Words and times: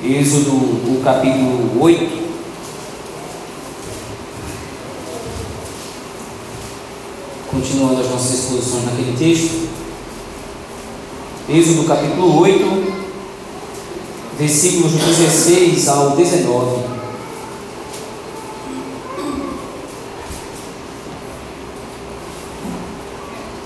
Êxodo, 0.00 0.52
o 0.52 1.00
capítulo 1.02 1.82
8. 1.82 2.28
Continuando 7.50 8.00
as 8.00 8.08
nossas 8.08 8.38
exposições 8.38 8.84
naquele 8.84 9.16
texto. 9.18 9.68
Êxodo, 11.48 11.82
capítulo 11.88 12.38
8, 12.38 12.94
versículos 14.38 14.92
16 14.92 15.88
ao 15.88 16.10
19. 16.10 16.98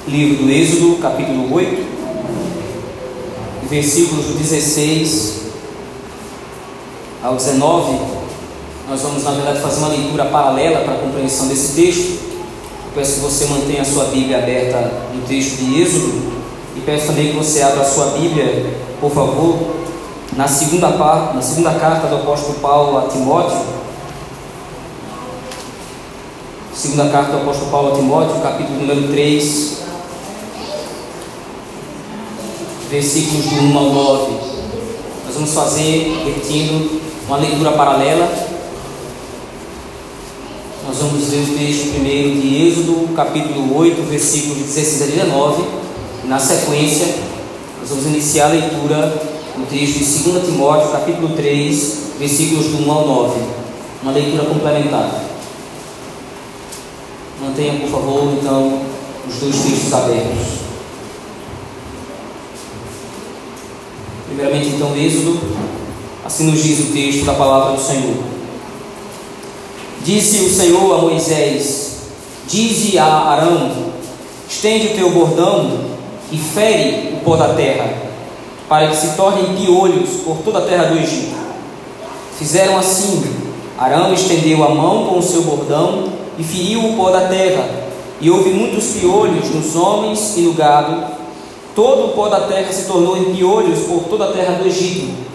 Livro 0.08 0.44
do 0.44 0.50
Êxodo, 0.50 0.96
capítulo 0.96 1.52
8, 1.52 1.86
versículos 3.68 4.34
16 4.36 5.41
ao 7.22 7.36
19, 7.36 8.00
nós 8.88 9.00
vamos, 9.00 9.22
na 9.22 9.30
verdade, 9.30 9.60
fazer 9.60 9.78
uma 9.78 9.88
leitura 9.88 10.24
paralela 10.24 10.80
para 10.80 10.94
a 10.94 10.98
compreensão 10.98 11.46
desse 11.46 11.74
texto. 11.74 12.32
Eu 12.86 12.92
peço 12.94 13.14
que 13.14 13.20
você 13.20 13.46
mantenha 13.46 13.82
a 13.82 13.84
sua 13.84 14.06
Bíblia 14.06 14.38
aberta 14.38 14.92
no 15.14 15.22
texto 15.22 15.56
de 15.58 15.80
Êxodo 15.80 16.32
e 16.76 16.80
peço 16.80 17.06
também 17.06 17.28
que 17.28 17.36
você 17.36 17.62
abra 17.62 17.82
a 17.82 17.84
sua 17.84 18.06
Bíblia, 18.06 18.74
por 19.00 19.12
favor, 19.12 19.56
na 20.36 20.48
segunda, 20.48 20.88
parte, 20.92 21.36
na 21.36 21.42
segunda 21.42 21.72
carta 21.72 22.08
do 22.08 22.16
apóstolo 22.16 22.54
Paulo 22.54 22.98
a 22.98 23.02
Timóteo. 23.02 23.60
Segunda 26.74 27.08
carta 27.10 27.32
do 27.32 27.38
apóstolo 27.42 27.70
Paulo 27.70 27.92
a 27.92 27.96
Timóteo, 27.96 28.42
capítulo 28.42 28.80
número 28.80 29.08
3, 29.08 29.78
versículos 32.90 33.46
do 33.46 33.56
1 33.56 33.78
ao 33.78 33.84
9. 33.90 34.32
Nós 35.26 35.34
vamos 35.34 35.54
fazer, 35.54 36.22
repetindo, 36.24 37.11
uma 37.32 37.38
leitura 37.38 37.72
paralela. 37.72 38.30
Nós 40.86 40.98
vamos 40.98 41.30
ler 41.30 41.44
o 41.44 41.58
texto 41.58 41.92
primeiro 41.94 42.38
de 42.38 42.68
Êxodo, 42.68 43.08
capítulo 43.14 43.74
8, 43.74 44.02
versículos 44.02 44.58
16 44.58 45.02
a 45.02 45.06
19. 45.06 45.64
E 46.24 46.26
na 46.26 46.38
sequência, 46.38 47.06
nós 47.80 47.88
vamos 47.88 48.04
iniciar 48.04 48.46
a 48.46 48.48
leitura 48.48 48.98
do 49.56 49.66
texto 49.66 49.98
de 50.00 50.30
2 50.30 50.44
Timóteo, 50.44 50.92
capítulo 50.92 51.34
3, 51.34 51.98
versículos 52.18 52.66
do 52.66 52.86
1 52.86 52.92
ao 52.92 53.06
9. 53.06 53.40
Uma 54.02 54.12
leitura 54.12 54.44
complementar. 54.44 55.24
Mantenha, 57.40 57.80
por 57.80 57.88
favor, 57.88 58.34
então, 58.38 58.82
os 59.26 59.36
dois 59.36 59.56
textos 59.56 59.94
abertos. 59.94 60.60
Primeiramente, 64.28 64.68
então, 64.68 64.94
Êxodo 64.94 65.81
Assim 66.24 66.50
nos 66.50 66.62
diz 66.62 66.78
o 66.80 66.92
texto 66.92 67.24
da 67.24 67.34
palavra 67.34 67.76
do 67.76 67.82
Senhor. 67.82 68.14
Disse 70.04 70.44
o 70.44 70.50
Senhor 70.50 70.94
a 70.94 71.02
Moisés: 71.02 71.96
Dize 72.46 72.96
a 72.96 73.04
Arão: 73.04 73.92
Estende 74.48 74.88
o 74.88 74.94
teu 74.94 75.10
bordão 75.10 75.80
e 76.30 76.38
fere 76.38 77.14
o 77.14 77.24
pó 77.24 77.36
da 77.36 77.54
terra, 77.54 77.92
para 78.68 78.88
que 78.88 78.96
se 78.96 79.16
tornem 79.16 79.56
piolhos 79.56 80.10
por 80.24 80.38
toda 80.38 80.58
a 80.58 80.62
terra 80.62 80.84
do 80.84 80.98
Egito. 80.98 81.34
Fizeram 82.38 82.78
assim. 82.78 83.22
Arão 83.78 84.14
estendeu 84.14 84.62
a 84.62 84.72
mão 84.72 85.06
com 85.06 85.18
o 85.18 85.22
seu 85.22 85.42
bordão 85.42 86.04
e 86.38 86.44
feriu 86.44 86.84
o 86.84 86.96
pó 86.96 87.10
da 87.10 87.22
terra, 87.22 87.68
e 88.20 88.30
houve 88.30 88.50
muitos 88.50 88.92
piolhos 88.92 89.50
nos 89.50 89.74
homens 89.74 90.36
e 90.36 90.42
no 90.42 90.52
gado. 90.52 91.04
Todo 91.74 92.06
o 92.06 92.08
pó 92.10 92.28
da 92.28 92.42
terra 92.42 92.72
se 92.72 92.84
tornou 92.84 93.16
em 93.16 93.34
piolhos 93.34 93.80
por 93.80 94.04
toda 94.04 94.26
a 94.26 94.32
terra 94.32 94.54
do 94.54 94.68
Egito. 94.68 95.31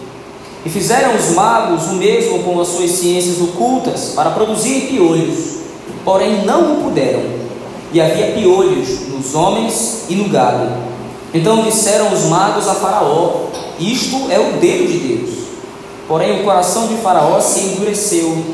E 0.64 0.68
fizeram 0.68 1.14
os 1.14 1.30
magos 1.34 1.86
o 1.86 1.94
mesmo 1.94 2.42
com 2.42 2.60
as 2.60 2.68
suas 2.68 2.90
ciências 2.90 3.40
ocultas 3.40 4.12
para 4.14 4.30
produzir 4.30 4.88
piolhos, 4.88 5.58
porém 6.04 6.44
não 6.44 6.74
o 6.74 6.84
puderam. 6.84 7.22
E 7.92 8.00
havia 8.00 8.32
piolhos 8.32 9.08
nos 9.08 9.34
homens 9.34 10.04
e 10.08 10.14
no 10.14 10.28
gado. 10.28 10.68
Então 11.32 11.62
disseram 11.62 12.12
os 12.12 12.24
magos 12.24 12.68
a 12.68 12.74
Faraó: 12.74 13.46
Isto 13.78 14.30
é 14.30 14.38
o 14.38 14.58
dedo 14.60 14.86
de 14.90 14.98
Deus. 14.98 15.30
Porém 16.06 16.40
o 16.40 16.44
coração 16.44 16.86
de 16.86 16.96
Faraó 16.96 17.40
se 17.40 17.60
endureceu 17.60 18.44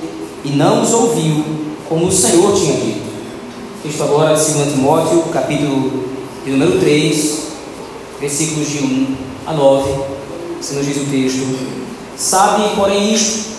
e 0.45 0.51
não 0.51 0.83
os 0.83 0.93
ouviu, 0.93 1.45
como 1.89 2.07
o 2.07 2.13
Senhor 2.13 2.53
tinha 2.55 2.75
dito. 2.75 3.05
Isto 3.85 4.03
agora 4.03 4.35
de 4.35 4.53
2 4.53 4.73
Timóteo, 4.73 5.23
capítulo 5.33 6.05
número 6.47 6.81
3, 6.81 7.39
versículos 8.21 8.69
de 8.69 8.79
1 8.79 9.17
a 9.47 9.53
9. 9.53 10.14
Se 10.65 10.73
nos 10.73 10.87
diz 10.87 10.97
o 10.97 11.05
texto. 11.11 11.59
Sabe, 12.17 12.75
porém, 12.75 13.13
isto: 13.13 13.51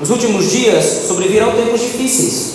nos 0.00 0.10
últimos 0.10 0.50
dias 0.50 1.06
sobrevirão 1.06 1.52
tempos 1.52 1.80
difíceis, 1.80 2.54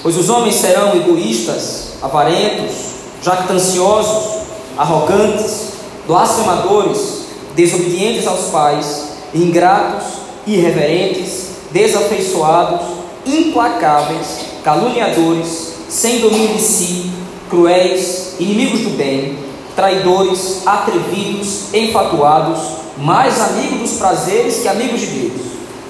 pois 0.00 0.16
os 0.16 0.30
homens 0.30 0.54
serão 0.54 0.94
egoístas, 0.94 1.94
avarentos, 2.00 2.72
jactanciosos, 3.20 4.44
arrogantes, 4.78 5.70
blasfemadores, 6.06 7.24
desobedientes 7.56 8.28
aos 8.28 8.50
pais, 8.52 9.08
ingratos, 9.34 10.04
irreverentes, 10.46 11.46
desafeiçoados, 11.72 12.80
implacáveis, 13.26 14.26
caluniadores, 14.62 15.72
sem 15.88 16.20
domínio 16.20 16.54
de 16.54 16.62
si, 16.62 17.10
cruéis, 17.50 18.34
inimigos 18.38 18.82
do 18.82 18.90
bem, 18.90 19.36
traidores, 19.74 20.64
atrevidos, 20.64 21.74
enfatuados, 21.74 22.83
mais 22.98 23.40
amigos 23.40 23.90
dos 23.90 23.98
prazeres 23.98 24.60
que 24.60 24.68
amigos 24.68 25.00
de 25.00 25.06
Deus, 25.06 25.40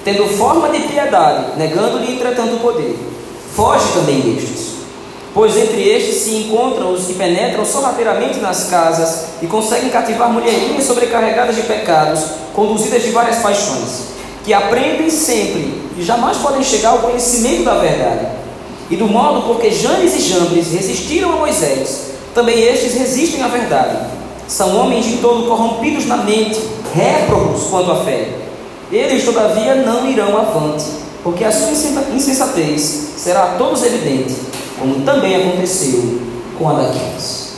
tendo 0.05 0.27
forma 0.29 0.69
de 0.71 0.81
piedade, 0.81 1.57
negando-lhe 1.57 2.15
entretanto 2.15 2.57
o 2.57 2.61
poder. 2.61 2.97
Foge 3.55 3.93
também 3.93 4.21
destes, 4.21 4.75
pois 5.33 5.57
entre 5.57 5.89
estes 5.89 6.23
se 6.23 6.35
encontram 6.37 6.93
os 6.93 7.07
que 7.07 7.15
penetram 7.15 7.65
sorrateiramente 7.65 8.39
nas 8.39 8.65
casas 8.65 9.27
e 9.43 9.47
conseguem 9.47 9.91
cativar 9.91 10.31
mulherinhas 10.31 10.85
sobrecarregadas 10.85 11.57
de 11.57 11.63
pecados, 11.63 12.21
conduzidas 12.55 13.03
de 13.03 13.11
várias 13.11 13.39
paixões, 13.39 14.15
que 14.45 14.53
aprendem 14.53 15.11
sempre 15.11 15.83
e 15.97 16.03
jamais 16.03 16.39
podem 16.39 16.63
chegar 16.63 16.91
ao 16.91 16.99
conhecimento 16.99 17.65
da 17.65 17.75
verdade. 17.75 18.27
E 18.91 18.97
do 18.97 19.07
modo 19.07 19.47
porque 19.47 19.71
Janes 19.71 20.15
e 20.15 20.21
Jambres 20.21 20.73
resistiram 20.73 21.33
a 21.33 21.37
Moisés, 21.37 22.13
também 22.35 22.61
estes 22.61 22.95
resistem 22.95 23.43
à 23.43 23.49
verdade. 23.49 23.97
São 24.47 24.77
homens 24.77 25.07
de 25.07 25.17
todo 25.19 25.49
corrompidos 25.49 26.07
na 26.07 26.19
mente, 26.19 26.61
réprobos 26.95 27.65
quanto 27.65 27.91
à 27.91 28.05
fé. 28.05 28.29
Eles, 28.93 29.25
todavia, 29.25 29.75
não 29.77 30.09
irão 30.09 30.37
avante, 30.37 30.85
porque 31.23 31.45
a 31.45 31.51
sua 31.51 31.71
insensatez 31.71 33.13
será 33.17 33.45
a 33.45 33.55
todos 33.57 33.83
evidente, 33.83 34.35
como 34.79 35.05
também 35.05 35.37
aconteceu 35.37 36.21
com 36.59 36.69
a 36.69 36.75
daqueles. 36.75 37.55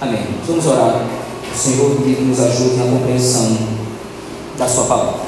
Amém. 0.00 0.26
Vamos 0.46 0.66
orar. 0.66 1.02
O 1.52 1.56
Senhor 1.56 1.96
que 1.96 2.20
nos 2.20 2.40
ajude 2.40 2.76
na 2.76 2.86
compreensão 2.86 3.56
da 4.58 4.68
Sua 4.68 4.84
palavra. 4.84 5.20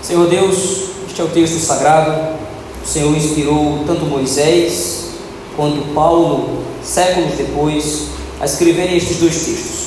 Senhor 0.00 0.28
Deus, 0.28 0.84
este 1.06 1.20
é 1.20 1.24
o 1.24 1.28
texto 1.28 1.58
sagrado. 1.58 2.36
O 2.82 2.86
Senhor 2.86 3.14
inspirou 3.16 3.80
tanto 3.86 4.04
Moisés 4.06 5.10
quanto 5.56 5.92
Paulo, 5.92 6.62
séculos 6.82 7.36
depois, 7.36 8.08
a 8.40 8.44
escreverem 8.44 8.96
estes 8.96 9.18
dois 9.18 9.34
textos. 9.34 9.82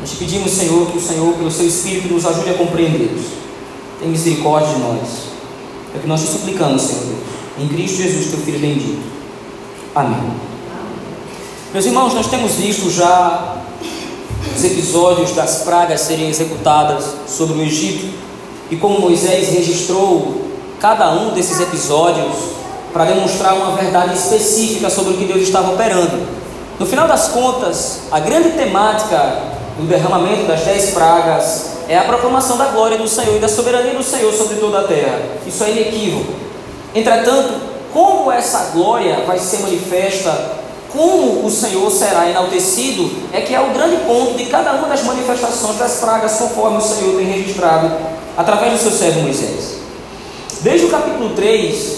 Nós 0.00 0.10
te 0.10 0.16
pedimos, 0.16 0.52
Senhor, 0.52 0.90
que 0.90 0.96
o 0.96 1.00
Senhor, 1.00 1.34
pelo 1.34 1.50
seu 1.50 1.66
Espírito, 1.66 2.12
nos 2.12 2.24
ajude 2.24 2.50
a 2.50 2.54
compreendê-los. 2.54 3.26
Tem 4.00 4.08
misericórdia 4.08 4.74
de 4.74 4.80
nós. 4.80 5.00
É 5.94 5.98
o 5.98 6.00
que 6.00 6.06
nós 6.06 6.22
te 6.22 6.28
suplicamos, 6.28 6.80
Senhor. 6.80 7.16
Em 7.58 7.68
Cristo 7.68 7.98
Jesus, 7.98 8.30
teu 8.30 8.38
Filho 8.38 8.58
bendito. 8.58 9.02
Amém. 9.94 10.30
Meus 11.72 11.84
irmãos, 11.84 12.14
nós 12.14 12.28
temos 12.28 12.52
visto 12.52 12.90
já 12.90 13.56
os 14.56 14.64
episódios 14.64 15.32
das 15.32 15.62
pragas 15.64 16.00
serem 16.00 16.30
executadas 16.30 17.04
sobre 17.28 17.58
o 17.58 17.62
Egito 17.62 18.08
e 18.70 18.76
como 18.76 19.00
Moisés 19.00 19.50
registrou 19.50 20.46
cada 20.80 21.10
um 21.12 21.34
desses 21.34 21.60
episódios 21.60 22.36
para 22.92 23.04
demonstrar 23.04 23.54
uma 23.54 23.76
verdade 23.76 24.14
específica 24.14 24.88
sobre 24.88 25.12
o 25.12 25.16
que 25.18 25.26
Deus 25.26 25.42
estava 25.42 25.72
operando. 25.72 26.26
No 26.78 26.86
final 26.86 27.06
das 27.06 27.28
contas, 27.28 28.00
a 28.10 28.18
grande 28.18 28.50
temática 28.50 29.59
do 29.80 29.86
derramamento 29.86 30.46
das 30.46 30.60
dez 30.60 30.90
pragas 30.90 31.70
é 31.88 31.96
a 31.96 32.04
proclamação 32.04 32.56
da 32.56 32.66
glória 32.66 32.98
do 32.98 33.08
Senhor 33.08 33.36
e 33.36 33.40
da 33.40 33.48
soberania 33.48 33.94
do 33.94 34.02
Senhor 34.02 34.32
sobre 34.32 34.56
toda 34.56 34.80
a 34.80 34.84
terra. 34.84 35.20
Isso 35.46 35.64
é 35.64 35.70
inequívoco. 35.70 36.32
Entretanto, 36.94 37.54
como 37.92 38.30
essa 38.30 38.70
glória 38.72 39.24
vai 39.26 39.38
ser 39.38 39.60
manifesta, 39.60 40.60
como 40.92 41.44
o 41.44 41.50
Senhor 41.50 41.90
será 41.90 42.28
enaltecido, 42.28 43.10
é 43.32 43.40
que 43.40 43.54
é 43.54 43.60
o 43.60 43.70
grande 43.70 43.96
ponto 44.04 44.36
de 44.36 44.46
cada 44.46 44.72
uma 44.72 44.88
das 44.88 45.02
manifestações 45.02 45.78
das 45.78 45.96
pragas, 45.96 46.36
conforme 46.36 46.78
o 46.78 46.80
Senhor 46.80 47.16
tem 47.16 47.26
registrado 47.26 47.90
através 48.36 48.72
do 48.72 48.78
seu 48.78 48.92
servo 48.92 49.20
Moisés. 49.22 49.78
Desde 50.60 50.86
o 50.86 50.90
capítulo 50.90 51.30
3, 51.30 51.96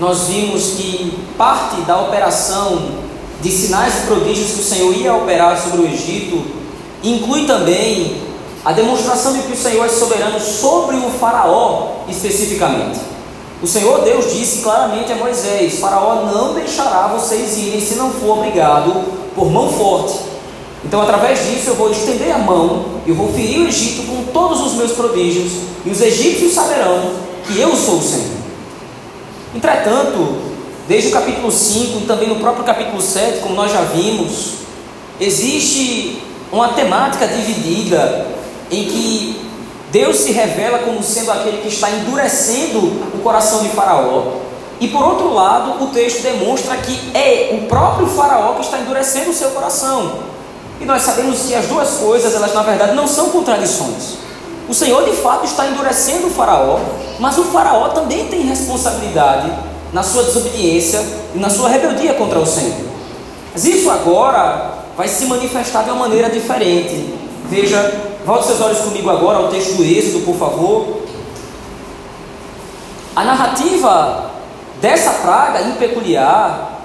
nós 0.00 0.28
vimos 0.28 0.74
que 0.76 1.18
parte 1.36 1.82
da 1.82 2.00
operação 2.00 3.02
de 3.40 3.50
sinais 3.50 4.02
e 4.02 4.06
prodígios 4.06 4.52
que 4.52 4.60
o 4.60 4.64
Senhor 4.64 4.96
ia 4.96 5.14
operar 5.14 5.60
sobre 5.60 5.82
o 5.82 5.86
Egito 5.86 6.61
inclui 7.02 7.46
também 7.46 8.22
a 8.64 8.72
demonstração 8.72 9.32
de 9.32 9.42
que 9.42 9.52
o 9.52 9.56
Senhor 9.56 9.84
é 9.84 9.88
soberano 9.88 10.38
sobre 10.38 10.96
o 10.96 11.10
Faraó 11.10 12.04
especificamente. 12.08 13.00
O 13.62 13.66
Senhor 13.66 14.02
Deus 14.02 14.32
disse 14.32 14.62
claramente 14.62 15.12
a 15.12 15.16
Moisés: 15.16 15.78
Faraó 15.78 16.26
não 16.26 16.54
deixará 16.54 17.08
vocês 17.08 17.56
irem 17.58 17.80
se 17.80 17.94
não 17.94 18.10
for 18.10 18.38
obrigado 18.38 19.04
por 19.34 19.50
mão 19.50 19.68
forte. 19.72 20.32
Então, 20.84 21.00
através 21.00 21.46
disso, 21.46 21.70
eu 21.70 21.74
vou 21.76 21.90
estender 21.90 22.34
a 22.34 22.38
mão, 22.38 22.84
eu 23.06 23.14
vou 23.14 23.32
ferir 23.32 23.60
o 23.60 23.68
Egito 23.68 24.02
com 24.04 24.32
todos 24.32 24.60
os 24.60 24.72
meus 24.74 24.92
prodígios, 24.92 25.52
e 25.86 25.90
os 25.90 26.00
egípcios 26.00 26.52
saberão 26.52 27.12
que 27.46 27.58
eu 27.60 27.74
sou 27.76 27.98
o 27.98 28.02
Senhor. 28.02 28.42
Entretanto, 29.54 30.38
desde 30.88 31.08
o 31.08 31.12
capítulo 31.12 31.52
5 31.52 31.98
e 32.00 32.06
também 32.06 32.28
no 32.28 32.36
próprio 32.36 32.64
capítulo 32.64 33.00
7, 33.00 33.40
como 33.40 33.54
nós 33.54 33.70
já 33.70 33.82
vimos, 33.82 34.54
existe 35.20 36.20
uma 36.52 36.68
temática 36.68 37.26
dividida 37.26 38.26
em 38.70 38.84
que 38.84 39.50
Deus 39.90 40.18
se 40.18 40.32
revela 40.32 40.80
como 40.80 41.02
sendo 41.02 41.32
aquele 41.32 41.58
que 41.58 41.68
está 41.68 41.90
endurecendo 41.90 42.78
o 43.14 43.20
coração 43.22 43.62
de 43.62 43.70
Faraó. 43.70 44.34
E 44.78 44.88
por 44.88 45.02
outro 45.02 45.32
lado, 45.32 45.82
o 45.82 45.86
texto 45.88 46.22
demonstra 46.22 46.76
que 46.76 47.16
é 47.16 47.50
o 47.54 47.66
próprio 47.66 48.06
Faraó 48.06 48.54
que 48.54 48.62
está 48.62 48.78
endurecendo 48.78 49.30
o 49.30 49.34
seu 49.34 49.50
coração. 49.50 50.14
E 50.80 50.84
nós 50.84 51.02
sabemos 51.02 51.40
que 51.42 51.54
as 51.54 51.66
duas 51.66 51.90
coisas, 51.98 52.34
elas 52.34 52.52
na 52.52 52.62
verdade 52.62 52.94
não 52.94 53.06
são 53.06 53.30
contradições. 53.30 54.18
O 54.68 54.74
Senhor 54.74 55.04
de 55.04 55.16
fato 55.16 55.44
está 55.44 55.66
endurecendo 55.66 56.26
o 56.26 56.30
Faraó, 56.30 56.80
mas 57.18 57.38
o 57.38 57.44
Faraó 57.44 57.88
também 57.90 58.26
tem 58.28 58.42
responsabilidade 58.42 59.52
na 59.92 60.02
sua 60.02 60.22
desobediência 60.24 61.04
e 61.34 61.38
na 61.38 61.50
sua 61.50 61.68
rebeldia 61.68 62.14
contra 62.14 62.38
o 62.38 62.46
Senhor. 62.46 62.74
Mas 63.52 63.64
isso 63.64 63.90
agora 63.90 64.81
vai 64.96 65.08
se 65.08 65.26
manifestar 65.26 65.84
de 65.84 65.90
uma 65.90 66.08
maneira 66.08 66.30
diferente. 66.30 67.14
Veja 67.48 68.12
Volte 68.24 68.46
seus 68.46 68.60
olhos 68.60 68.78
comigo 68.78 69.10
agora 69.10 69.38
ao 69.38 69.48
texto 69.48 69.76
do 69.76 69.84
Êxodo, 69.84 70.20
por 70.24 70.36
favor. 70.36 71.02
A 73.16 73.24
narrativa 73.24 74.30
dessa 74.80 75.10
praga 75.10 75.60
em 75.62 75.72
peculiar, 75.72 76.82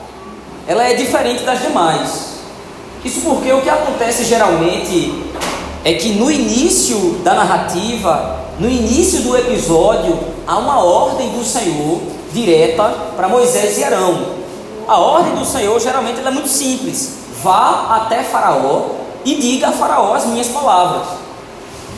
ela 0.67 0.83
é 0.83 0.95
diferente 0.95 1.43
das 1.43 1.61
demais. 1.61 2.37
Isso 3.05 3.21
porque 3.21 3.53
o 3.53 3.61
que 3.61 3.69
acontece 3.69 4.25
geralmente 4.25 5.23
é 5.85 5.93
que 5.93 6.13
no 6.13 6.31
início 6.31 7.19
da 7.23 7.35
narrativa, 7.35 8.39
no 8.59 8.67
início 8.67 9.21
do 9.21 9.37
episódio, 9.37 10.17
há 10.47 10.57
uma 10.57 10.83
ordem 10.83 11.29
do 11.29 11.43
Senhor 11.43 12.01
direta 12.33 12.83
para 13.15 13.27
Moisés 13.27 13.77
e 13.77 13.83
Arão. 13.83 14.37
A 14.87 14.97
ordem 14.97 15.35
do 15.35 15.45
Senhor 15.45 15.79
geralmente 15.79 16.19
é 16.19 16.31
muito 16.31 16.49
simples: 16.49 17.26
vá 17.41 17.97
até 17.97 18.23
Faraó 18.23 18.89
e 19.23 19.35
diga 19.35 19.69
a 19.69 19.71
Faraó 19.71 20.13
as 20.13 20.25
minhas 20.25 20.47
palavras. 20.47 21.07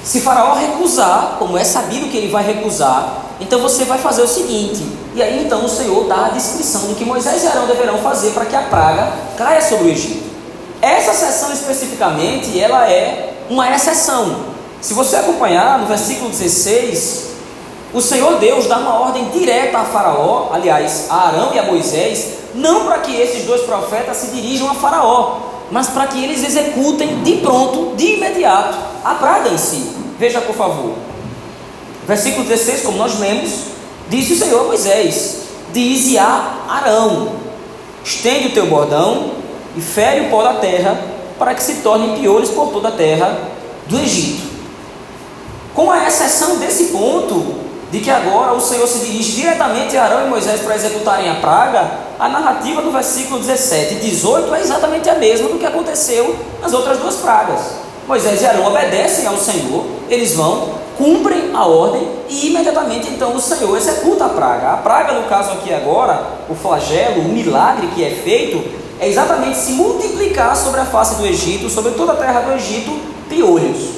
Se 0.04 0.22
Faraó 0.22 0.56
recusar, 0.56 1.36
como 1.38 1.58
é 1.58 1.64
sabido 1.64 2.10
que 2.10 2.18
ele 2.18 2.32
vai 2.32 2.44
recusar, 2.44 3.26
então 3.40 3.60
você 3.60 3.86
vai 3.86 3.98
fazer 3.98 4.22
o 4.22 4.28
seguinte. 4.28 4.84
E 5.14 5.22
aí 5.22 5.44
então 5.46 5.66
o 5.66 5.70
Senhor 5.70 6.06
dá 6.06 6.28
a 6.28 6.30
descrição 6.30 6.82
do 6.88 6.96
que 6.96 7.06
Moisés 7.06 7.44
e 7.44 7.48
Arão 7.48 7.68
deverão 7.68 7.98
fazer 8.00 8.32
para 8.32 8.46
que 8.46 8.56
a 8.56 8.64
praga 8.64 9.12
caia 9.38 9.62
sobre 9.62 9.88
o 9.88 9.92
Egito. 9.92 10.30
Essa 10.82 11.14
sessão 11.14 11.52
especificamente, 11.52 12.60
ela 12.60 12.90
é 12.90 13.34
uma 13.50 13.70
exceção. 13.76 14.46
Se 14.82 14.94
você 14.94 15.18
acompanhar 15.18 15.80
no 15.80 15.88
versículo 15.88 16.30
16, 16.30 17.30
o 17.94 18.02
Senhor 18.02 18.40
Deus 18.40 18.68
dá 18.68 18.78
uma 18.78 19.00
ordem 19.00 19.26
direta 19.30 19.80
a 19.80 19.84
Faraó, 19.84 20.50
aliás, 20.54 21.08
a 21.10 21.28
Arão 21.28 21.54
e 21.54 21.60
a 21.60 21.64
Moisés, 21.64 22.39
não 22.60 22.86
para 22.86 23.00
que 23.00 23.16
esses 23.16 23.46
dois 23.46 23.62
profetas 23.62 24.18
se 24.18 24.28
dirijam 24.28 24.70
a 24.70 24.76
Faraó, 24.76 25.40
mas 25.72 25.88
para 25.88 26.08
que 26.08 26.24
eles 26.24 26.44
executem 26.44 27.24
de 27.24 27.38
pronto, 27.38 27.96
de 27.96 28.16
imediato, 28.16 28.78
a 29.04 29.16
praga 29.16 29.50
em 29.50 29.58
si. 29.58 29.92
Veja, 30.18 30.42
por 30.42 30.56
favor. 30.56 30.94
Versículo 32.08 32.46
16, 32.46 32.82
como 32.82 32.98
nós 32.98 33.20
lemos, 33.20 33.52
disse 34.10 34.34
o 34.34 34.38
Senhor 34.38 34.66
Moisés: 34.66 35.44
Dize 35.72 36.18
a 36.18 36.66
Arão: 36.68 37.30
Estende 38.04 38.48
o 38.48 38.54
teu 38.54 38.66
bordão 38.68 39.32
e 39.78 39.82
fere 39.82 40.26
o 40.26 40.30
pó 40.30 40.44
da 40.44 40.56
terra, 40.56 41.00
para 41.38 41.54
que 41.54 41.64
se 41.64 41.76
tornem 41.76 42.20
piores 42.20 42.50
por 42.50 42.72
toda 42.72 42.90
a 42.90 42.92
terra 42.92 43.40
do 43.88 43.98
Egito. 44.00 44.50
Com 45.74 45.92
a 45.92 46.08
exceção 46.08 46.58
desse 46.58 46.86
ponto, 46.86 47.56
de 47.92 48.00
que 48.00 48.10
agora 48.10 48.54
o 48.54 48.60
Senhor 48.60 48.88
se 48.88 49.06
dirige 49.06 49.34
diretamente 49.34 49.96
a 49.96 50.04
Arão 50.04 50.26
e 50.26 50.30
Moisés 50.30 50.62
para 50.62 50.76
executarem 50.76 51.30
a 51.30 51.36
praga, 51.36 52.09
a 52.20 52.28
narrativa 52.28 52.82
do 52.82 52.92
versículo 52.92 53.40
17 53.40 53.96
e 53.96 53.98
18 54.00 54.54
é 54.54 54.60
exatamente 54.60 55.10
a 55.10 55.16
mesma 55.16 55.48
do 55.48 55.58
que 55.58 55.66
aconteceu 55.66 56.36
nas 56.62 56.74
outras 56.74 56.98
duas 56.98 57.16
pragas. 57.16 57.62
Moisés 58.06 58.42
e 58.42 58.46
Arão 58.46 58.66
obedecem 58.66 59.26
ao 59.26 59.38
Senhor, 59.38 59.86
eles 60.10 60.36
vão, 60.36 60.68
cumprem 60.98 61.52
a 61.54 61.66
ordem 61.66 62.06
e 62.28 62.48
imediatamente 62.48 63.08
então 63.08 63.34
o 63.34 63.40
Senhor 63.40 63.78
executa 63.78 64.26
a 64.26 64.30
praga. 64.30 64.74
A 64.74 64.78
praga, 64.78 65.14
no 65.14 65.30
caso 65.30 65.52
aqui 65.52 65.74
agora, 65.74 66.22
o 66.50 66.56
flagelo, 66.56 67.22
o 67.22 67.30
milagre 67.30 67.88
que 67.96 68.04
é 68.04 68.10
feito, 68.10 68.62
é 69.00 69.08
exatamente 69.08 69.58
se 69.58 69.72
multiplicar 69.72 70.58
sobre 70.58 70.82
a 70.82 70.86
face 70.86 71.16
do 71.16 71.26
Egito, 71.26 71.70
sobre 71.70 71.92
toda 71.92 72.12
a 72.12 72.18
terra 72.18 72.42
do 72.42 72.52
Egito, 72.52 73.00
piolhos. 73.30 73.92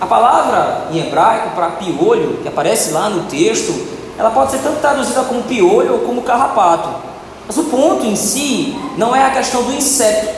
A 0.00 0.06
palavra 0.06 0.86
em 0.90 1.00
hebraico 1.00 1.50
para 1.54 1.70
piolho, 1.72 2.38
que 2.40 2.48
aparece 2.48 2.92
lá 2.92 3.10
no 3.10 3.24
texto, 3.24 3.74
ela 4.16 4.30
pode 4.30 4.52
ser 4.52 4.58
tanto 4.58 4.80
traduzida 4.80 5.22
como 5.24 5.42
piolho 5.42 5.94
ou 5.94 5.98
como 5.98 6.22
carrapato. 6.22 7.07
Mas 7.48 7.56
o 7.56 7.64
ponto 7.64 8.04
em 8.04 8.14
si 8.14 8.76
não 8.98 9.16
é 9.16 9.24
a 9.24 9.30
questão 9.30 9.62
do 9.62 9.72
inseto. 9.72 10.28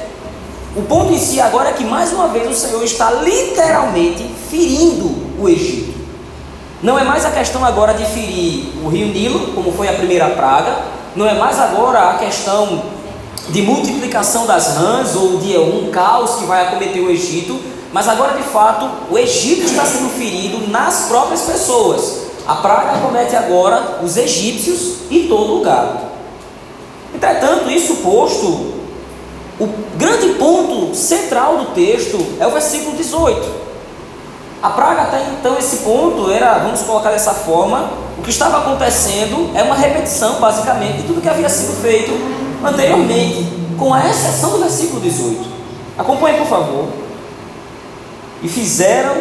O 0.77 0.83
ponto 0.83 1.12
em 1.12 1.19
si 1.19 1.41
agora 1.41 1.71
é 1.71 1.73
que 1.73 1.83
mais 1.83 2.12
uma 2.12 2.29
vez 2.29 2.49
o 2.49 2.55
Senhor 2.55 2.85
está 2.85 3.11
literalmente 3.11 4.25
ferindo 4.49 5.11
o 5.37 5.49
Egito. 5.49 5.99
Não 6.81 6.97
é 6.97 7.03
mais 7.03 7.25
a 7.25 7.33
questão 7.33 7.65
agora 7.65 7.95
de 7.95 8.05
ferir 8.05 8.69
o 8.85 8.89
rio 8.89 9.09
Nilo, 9.09 9.53
como 9.55 9.73
foi 9.73 9.89
a 9.89 9.95
primeira 9.95 10.31
praga, 10.31 10.79
não 11.17 11.27
é 11.27 11.35
mais 11.35 11.59
agora 11.59 12.11
a 12.11 12.19
questão 12.19 12.85
de 13.49 13.61
multiplicação 13.63 14.47
das 14.47 14.77
rãs 14.77 15.17
ou 15.17 15.39
de 15.39 15.59
um 15.59 15.91
caos 15.91 16.37
que 16.37 16.45
vai 16.45 16.65
acometer 16.69 17.03
o 17.03 17.11
Egito, 17.11 17.59
mas 17.93 18.09
agora, 18.09 18.37
de 18.37 18.45
fato, 18.45 18.89
o 19.11 19.19
Egito 19.19 19.65
está 19.65 19.85
sendo 19.85 20.11
ferido 20.11 20.69
nas 20.69 21.06
próprias 21.09 21.41
pessoas. 21.43 22.21
A 22.47 22.55
praga 22.55 23.01
comete 23.01 23.35
agora 23.35 23.99
os 24.03 24.17
egípcios 24.17 25.11
em 25.11 25.27
todo 25.27 25.55
lugar. 25.55 26.10
Entretanto, 27.15 27.71
isso 27.71 27.97
posto, 27.97 28.47
o 29.59 29.69
grande 29.97 30.35
ponto 30.35 30.95
central 30.95 31.59
do 31.59 31.67
texto 31.75 32.19
é 32.39 32.47
o 32.47 32.51
versículo 32.51 32.97
18. 32.97 33.61
A 34.62 34.71
praga 34.71 35.03
até 35.03 35.23
então, 35.39 35.59
esse 35.59 35.79
ponto 35.79 36.31
era, 36.31 36.59
vamos 36.59 36.83
colocar 36.83 37.11
dessa 37.11 37.33
forma, 37.33 37.91
o 38.19 38.23
que 38.23 38.31
estava 38.31 38.59
acontecendo 38.59 39.51
é 39.55 39.63
uma 39.63 39.75
repetição, 39.75 40.34
basicamente, 40.34 40.99
de 40.99 41.03
tudo 41.05 41.23
que 41.23 41.29
havia 41.29 41.49
sido 41.49 41.81
feito 41.81 42.13
anteriormente, 42.63 43.46
com 43.79 43.94
a 43.94 44.08
exceção 44.08 44.51
do 44.51 44.58
versículo 44.58 45.01
18. 45.01 45.41
Acompanhe, 45.96 46.39
por 46.39 46.46
favor. 46.46 46.89
E 48.43 48.49
fizeram 48.49 49.17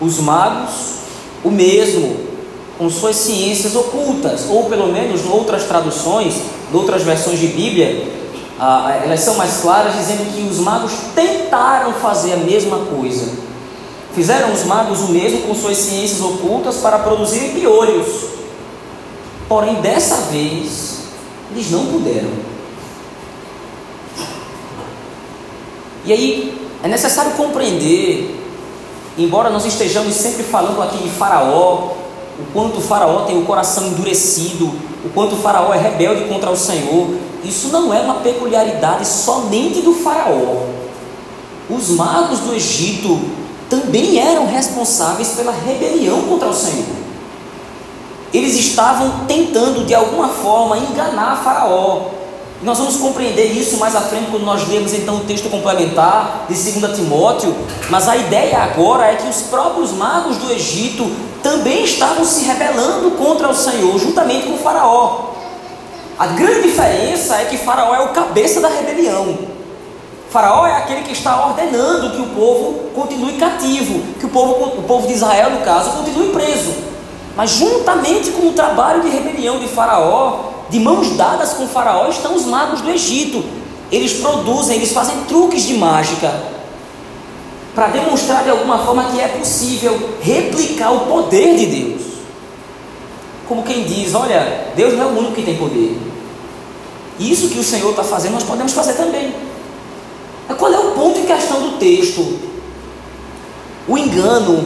os 0.00 0.18
magos 0.18 1.00
o 1.42 1.50
mesmo, 1.50 2.29
com 2.80 2.88
suas 2.88 3.14
ciências 3.14 3.76
ocultas, 3.76 4.46
ou 4.48 4.64
pelo 4.64 4.86
menos 4.86 5.26
outras 5.26 5.64
traduções, 5.64 6.36
outras 6.72 7.02
versões 7.02 7.38
de 7.38 7.48
Bíblia, 7.48 8.10
ah, 8.58 8.98
elas 9.04 9.20
são 9.20 9.34
mais 9.34 9.58
claras, 9.58 9.94
dizendo 9.94 10.34
que 10.34 10.40
os 10.50 10.58
magos 10.60 10.90
tentaram 11.14 11.92
fazer 11.92 12.32
a 12.32 12.36
mesma 12.38 12.78
coisa. 12.78 13.32
Fizeram 14.14 14.50
os 14.50 14.64
magos 14.64 15.00
o 15.00 15.08
mesmo 15.08 15.42
com 15.42 15.54
suas 15.54 15.76
ciências 15.76 16.22
ocultas 16.22 16.78
para 16.78 17.00
produzirem 17.00 17.50
piolhos. 17.50 18.24
Porém, 19.46 19.74
dessa 19.82 20.16
vez, 20.30 21.00
eles 21.52 21.70
não 21.70 21.84
puderam. 21.84 22.30
E 26.06 26.14
aí, 26.14 26.68
é 26.82 26.88
necessário 26.88 27.32
compreender, 27.32 28.42
embora 29.18 29.50
nós 29.50 29.66
estejamos 29.66 30.14
sempre 30.14 30.44
falando 30.44 30.80
aqui 30.80 30.96
de 30.96 31.10
Faraó, 31.10 31.99
o 32.40 32.52
quanto 32.52 32.78
o 32.78 32.80
Faraó 32.80 33.24
tem 33.24 33.38
o 33.38 33.44
coração 33.44 33.86
endurecido, 33.86 34.66
o 35.04 35.08
quanto 35.14 35.34
o 35.34 35.38
Faraó 35.38 35.72
é 35.72 35.78
rebelde 35.78 36.24
contra 36.24 36.50
o 36.50 36.56
Senhor, 36.56 37.08
isso 37.44 37.68
não 37.68 37.92
é 37.92 38.00
uma 38.00 38.14
peculiaridade 38.14 39.06
somente 39.06 39.80
do 39.80 39.94
Faraó. 39.94 40.66
Os 41.68 41.90
magos 41.90 42.40
do 42.40 42.54
Egito 42.54 43.20
também 43.68 44.18
eram 44.18 44.46
responsáveis 44.46 45.28
pela 45.30 45.52
rebelião 45.52 46.22
contra 46.22 46.48
o 46.48 46.54
Senhor. 46.54 47.00
Eles 48.32 48.56
estavam 48.56 49.24
tentando 49.26 49.84
de 49.84 49.94
alguma 49.94 50.28
forma 50.28 50.78
enganar 50.78 51.42
Faraó, 51.42 52.20
nós 52.62 52.76
vamos 52.76 52.96
compreender 52.96 53.52
isso 53.52 53.78
mais 53.78 53.96
à 53.96 54.02
frente 54.02 54.30
quando 54.30 54.44
nós 54.44 54.68
lemos 54.68 54.92
então 54.92 55.16
o 55.16 55.20
texto 55.20 55.48
complementar 55.48 56.44
de 56.46 56.54
2 56.54 56.94
Timóteo, 56.94 57.56
mas 57.88 58.06
a 58.06 58.18
ideia 58.18 58.58
agora 58.58 59.06
é 59.06 59.16
que 59.16 59.26
os 59.26 59.40
próprios 59.42 59.92
magos 59.92 60.36
do 60.36 60.52
Egito 60.52 61.10
também 61.42 61.84
estavam 61.84 62.24
se 62.24 62.44
rebelando 62.44 63.12
contra 63.12 63.48
o 63.48 63.54
Senhor, 63.54 63.98
juntamente 63.98 64.46
com 64.46 64.58
Faraó. 64.58 65.30
A 66.18 66.26
grande 66.26 66.62
diferença 66.62 67.36
é 67.36 67.46
que 67.46 67.56
Faraó 67.56 67.94
é 67.94 68.00
o 68.00 68.08
cabeça 68.10 68.60
da 68.60 68.68
rebelião. 68.68 69.38
Faraó 70.30 70.66
é 70.66 70.76
aquele 70.76 71.02
que 71.02 71.12
está 71.12 71.46
ordenando 71.46 72.10
que 72.10 72.22
o 72.22 72.26
povo 72.26 72.90
continue 72.94 73.32
cativo, 73.32 74.00
que 74.18 74.26
o 74.26 74.28
povo, 74.28 74.78
o 74.78 74.82
povo 74.82 75.06
de 75.06 75.14
Israel, 75.14 75.50
no 75.50 75.60
caso, 75.62 75.90
continue 75.90 76.28
preso. 76.32 76.72
Mas 77.36 77.50
juntamente 77.50 78.30
com 78.30 78.48
o 78.48 78.52
trabalho 78.52 79.02
de 79.02 79.08
rebelião 79.08 79.58
de 79.58 79.66
Faraó, 79.66 80.50
de 80.68 80.78
mãos 80.78 81.16
dadas 81.16 81.54
com 81.54 81.66
Faraó, 81.66 82.08
estão 82.08 82.36
os 82.36 82.44
magos 82.44 82.80
do 82.80 82.90
Egito. 82.90 83.42
Eles 83.90 84.14
produzem, 84.14 84.76
eles 84.76 84.92
fazem 84.92 85.24
truques 85.24 85.62
de 85.62 85.74
mágica 85.74 86.59
para 87.74 87.88
demonstrar 87.88 88.44
de 88.44 88.50
alguma 88.50 88.78
forma 88.78 89.04
que 89.04 89.20
é 89.20 89.28
possível 89.28 90.10
replicar 90.20 90.92
o 90.92 91.00
poder 91.06 91.56
de 91.56 91.66
Deus. 91.66 92.02
Como 93.48 93.62
quem 93.62 93.84
diz: 93.84 94.14
olha, 94.14 94.68
Deus 94.76 94.94
não 94.94 95.02
é 95.02 95.06
o 95.06 95.18
único 95.18 95.34
que 95.34 95.42
tem 95.42 95.56
poder. 95.56 95.96
Isso 97.18 97.48
que 97.48 97.58
o 97.58 97.64
Senhor 97.64 97.90
está 97.90 98.02
fazendo, 98.02 98.32
nós 98.32 98.44
podemos 98.44 98.72
fazer 98.72 98.94
também. 98.94 99.34
Mas 100.48 100.58
qual 100.58 100.72
é 100.72 100.78
o 100.78 100.92
ponto 100.92 101.18
em 101.20 101.26
questão 101.26 101.60
do 101.60 101.78
texto? 101.78 102.38
O 103.86 103.98
engano, 103.98 104.64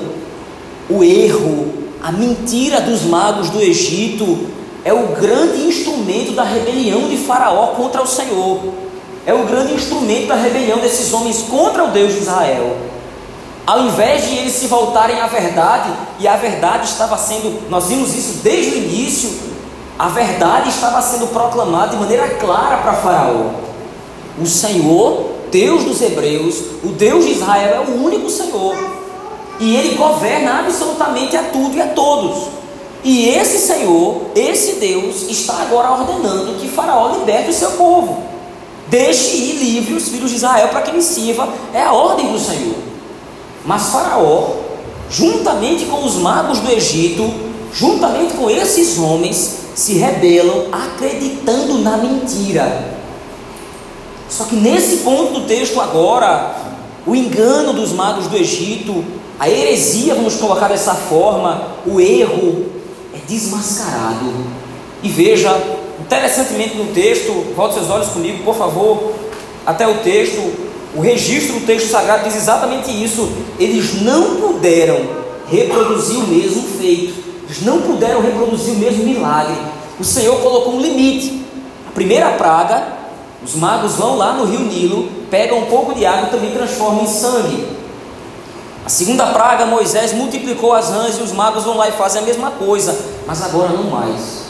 o 0.88 1.02
erro, 1.02 1.72
a 2.02 2.12
mentira 2.12 2.80
dos 2.80 3.02
magos 3.02 3.50
do 3.50 3.60
Egito 3.60 4.46
é 4.84 4.92
o 4.92 5.08
grande 5.08 5.62
instrumento 5.62 6.32
da 6.32 6.44
rebelião 6.44 7.08
de 7.08 7.16
Faraó 7.16 7.68
contra 7.68 8.02
o 8.02 8.06
Senhor. 8.06 8.60
É 9.26 9.32
o 9.32 9.44
grande 9.44 9.72
instrumento 9.72 10.26
da 10.26 10.34
rebelião 10.34 10.78
desses 10.78 11.12
homens 11.12 11.42
contra 11.42 11.84
o 11.84 11.90
Deus 11.90 12.12
de 12.12 12.18
Israel. 12.20 12.76
Ao 13.66 13.80
invés 13.80 14.26
de 14.26 14.36
eles 14.36 14.52
se 14.52 14.66
voltarem 14.66 15.20
à 15.20 15.26
verdade, 15.26 15.90
e 16.20 16.28
a 16.28 16.36
verdade 16.36 16.86
estava 16.86 17.16
sendo, 17.16 17.70
nós 17.70 17.86
vimos 17.86 18.14
isso 18.14 18.40
desde 18.42 18.72
o 18.74 18.78
início, 18.78 19.30
a 19.98 20.08
verdade 20.08 20.68
estava 20.68 21.00
sendo 21.00 21.28
proclamada 21.28 21.92
de 21.92 21.96
maneira 21.96 22.28
clara 22.34 22.78
para 22.78 22.92
Faraó. 22.94 23.52
O 24.38 24.46
Senhor, 24.46 25.30
Deus 25.50 25.84
dos 25.84 26.02
Hebreus, 26.02 26.56
o 26.82 26.88
Deus 26.88 27.24
de 27.24 27.32
Israel 27.32 27.74
é 27.86 27.90
o 27.90 28.04
único 28.04 28.28
Senhor. 28.28 28.76
E 29.60 29.76
ele 29.76 29.94
governa 29.94 30.58
absolutamente 30.60 31.36
a 31.36 31.44
tudo 31.44 31.76
e 31.76 31.80
a 31.80 31.86
todos. 31.88 32.48
E 33.02 33.28
esse 33.28 33.58
Senhor, 33.58 34.22
esse 34.34 34.74
Deus, 34.74 35.30
está 35.30 35.62
agora 35.62 35.92
ordenando 35.92 36.58
que 36.60 36.68
Faraó 36.68 37.16
liberte 37.16 37.50
o 37.50 37.54
seu 37.54 37.70
povo. 37.72 38.24
Deixe 38.88 39.36
ir 39.36 39.52
livre 39.52 39.94
os 39.94 40.08
filhos 40.08 40.30
de 40.30 40.36
Israel 40.36 40.68
para 40.68 40.82
que 40.82 40.90
ele 40.90 41.02
sirva. 41.02 41.48
É 41.72 41.82
a 41.82 41.92
ordem 41.92 42.32
do 42.32 42.38
Senhor. 42.38 42.93
Mas 43.64 43.90
Faraó, 43.90 44.56
juntamente 45.10 45.86
com 45.86 46.04
os 46.04 46.16
magos 46.16 46.58
do 46.60 46.70
Egito, 46.70 47.32
juntamente 47.72 48.34
com 48.34 48.50
esses 48.50 48.98
homens, 48.98 49.60
se 49.74 49.94
rebelam 49.94 50.66
acreditando 50.70 51.78
na 51.78 51.96
mentira. 51.96 52.94
Só 54.28 54.44
que 54.44 54.56
nesse 54.56 54.98
ponto 54.98 55.40
do 55.40 55.46
texto 55.46 55.80
agora, 55.80 56.56
o 57.06 57.14
engano 57.14 57.72
dos 57.72 57.92
magos 57.92 58.26
do 58.26 58.36
Egito, 58.36 59.04
a 59.38 59.48
heresia, 59.48 60.14
vamos 60.14 60.36
colocar 60.36 60.68
dessa 60.68 60.94
forma, 60.94 61.68
o 61.86 62.00
erro 62.00 62.66
é 63.14 63.18
desmascarado. 63.26 64.32
E 65.02 65.08
veja, 65.08 65.50
interessantemente 66.00 66.76
no 66.76 66.92
texto, 66.92 67.32
volte 67.54 67.74
seus 67.74 67.90
olhos 67.90 68.08
comigo, 68.08 68.42
por 68.44 68.54
favor, 68.54 69.12
até 69.66 69.86
o 69.86 69.98
texto, 69.98 70.40
o 70.94 71.00
registro 71.00 71.58
do 71.58 71.66
texto 71.66 71.90
sagrado 71.90 72.24
diz 72.24 72.36
exatamente 72.36 72.90
isso. 72.90 73.28
Eles 73.58 74.00
não 74.02 74.36
puderam 74.36 75.00
reproduzir 75.50 76.18
o 76.18 76.26
mesmo 76.26 76.62
feito, 76.78 77.14
eles 77.44 77.62
não 77.62 77.82
puderam 77.82 78.22
reproduzir 78.22 78.74
o 78.74 78.78
mesmo 78.78 79.04
milagre. 79.04 79.56
O 79.98 80.04
Senhor 80.04 80.36
colocou 80.40 80.74
um 80.74 80.80
limite. 80.80 81.44
A 81.88 81.90
primeira 81.90 82.30
praga, 82.32 82.86
os 83.44 83.54
magos 83.56 83.94
vão 83.94 84.16
lá 84.16 84.34
no 84.34 84.44
rio 84.44 84.60
Nilo, 84.60 85.08
pegam 85.30 85.58
um 85.58 85.66
pouco 85.66 85.94
de 85.94 86.06
água 86.06 86.28
e 86.28 86.30
também 86.30 86.52
transformam 86.52 87.02
em 87.02 87.08
sangue. 87.08 87.66
A 88.86 88.88
segunda 88.88 89.26
praga, 89.26 89.66
Moisés 89.66 90.12
multiplicou 90.12 90.72
as 90.72 90.90
rãs 90.90 91.18
e 91.18 91.22
os 91.22 91.32
magos 91.32 91.64
vão 91.64 91.76
lá 91.76 91.88
e 91.88 91.92
fazem 91.92 92.22
a 92.22 92.24
mesma 92.24 92.50
coisa, 92.52 92.96
mas 93.26 93.42
agora 93.42 93.70
não 93.70 93.84
mais. 93.84 94.44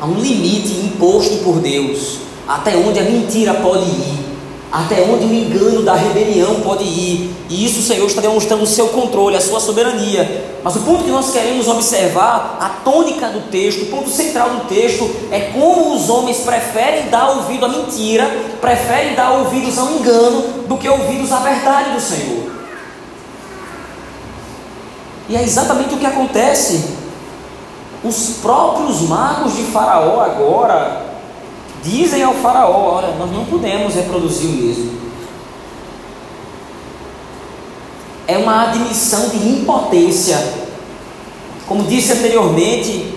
Há 0.00 0.06
um 0.06 0.14
limite 0.14 0.72
imposto 0.72 1.38
por 1.38 1.60
Deus, 1.60 2.18
até 2.46 2.76
onde 2.76 2.98
a 2.98 3.02
mentira 3.02 3.54
pode 3.54 3.84
ir 3.84 4.33
até 4.74 5.02
onde 5.02 5.24
o 5.24 5.32
engano 5.32 5.82
da 5.82 5.94
rebelião 5.94 6.56
pode 6.56 6.82
ir. 6.82 7.32
E 7.48 7.64
isso 7.64 7.78
o 7.78 7.82
Senhor 7.84 8.04
está 8.08 8.20
demonstrando 8.20 8.64
o 8.64 8.66
seu 8.66 8.88
controle, 8.88 9.36
a 9.36 9.40
sua 9.40 9.60
soberania. 9.60 10.58
Mas 10.64 10.74
o 10.74 10.80
ponto 10.80 11.04
que 11.04 11.12
nós 11.12 11.30
queremos 11.30 11.68
observar, 11.68 12.58
a 12.60 12.68
tônica 12.82 13.28
do 13.28 13.48
texto, 13.52 13.82
o 13.82 13.86
ponto 13.86 14.10
central 14.10 14.50
do 14.50 14.64
texto, 14.66 15.08
é 15.30 15.52
como 15.52 15.94
os 15.94 16.10
homens 16.10 16.38
preferem 16.38 17.08
dar 17.08 17.36
ouvido 17.36 17.66
à 17.66 17.68
mentira, 17.68 18.28
preferem 18.60 19.14
dar 19.14 19.30
ouvidos 19.34 19.78
ao 19.78 19.92
engano, 19.92 20.42
do 20.66 20.76
que 20.76 20.88
ouvidos 20.88 21.30
à 21.30 21.38
verdade 21.38 21.92
do 21.92 22.00
Senhor. 22.00 22.50
E 25.28 25.36
é 25.36 25.42
exatamente 25.44 25.94
o 25.94 25.98
que 25.98 26.06
acontece. 26.06 26.96
Os 28.02 28.38
próprios 28.42 29.02
magos 29.02 29.54
de 29.54 29.62
Faraó 29.62 30.20
agora 30.20 31.03
dizem 31.84 32.22
ao 32.22 32.34
faraó: 32.34 32.96
olha, 32.96 33.14
nós 33.16 33.30
não 33.30 33.44
podemos 33.44 33.94
reproduzir 33.94 34.48
o 34.48 34.52
mesmo. 34.52 35.04
É 38.26 38.38
uma 38.38 38.64
admissão 38.64 39.28
de 39.28 39.36
impotência. 39.36 40.64
Como 41.66 41.84
disse 41.84 42.12
anteriormente, 42.12 43.14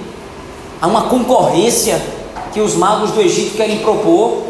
há 0.82 0.88
uma 0.88 1.04
concorrência 1.04 2.00
que 2.54 2.60
os 2.60 2.76
magos 2.76 3.12
do 3.12 3.22
Egito 3.22 3.56
querem 3.56 3.80
propor. 3.80 4.44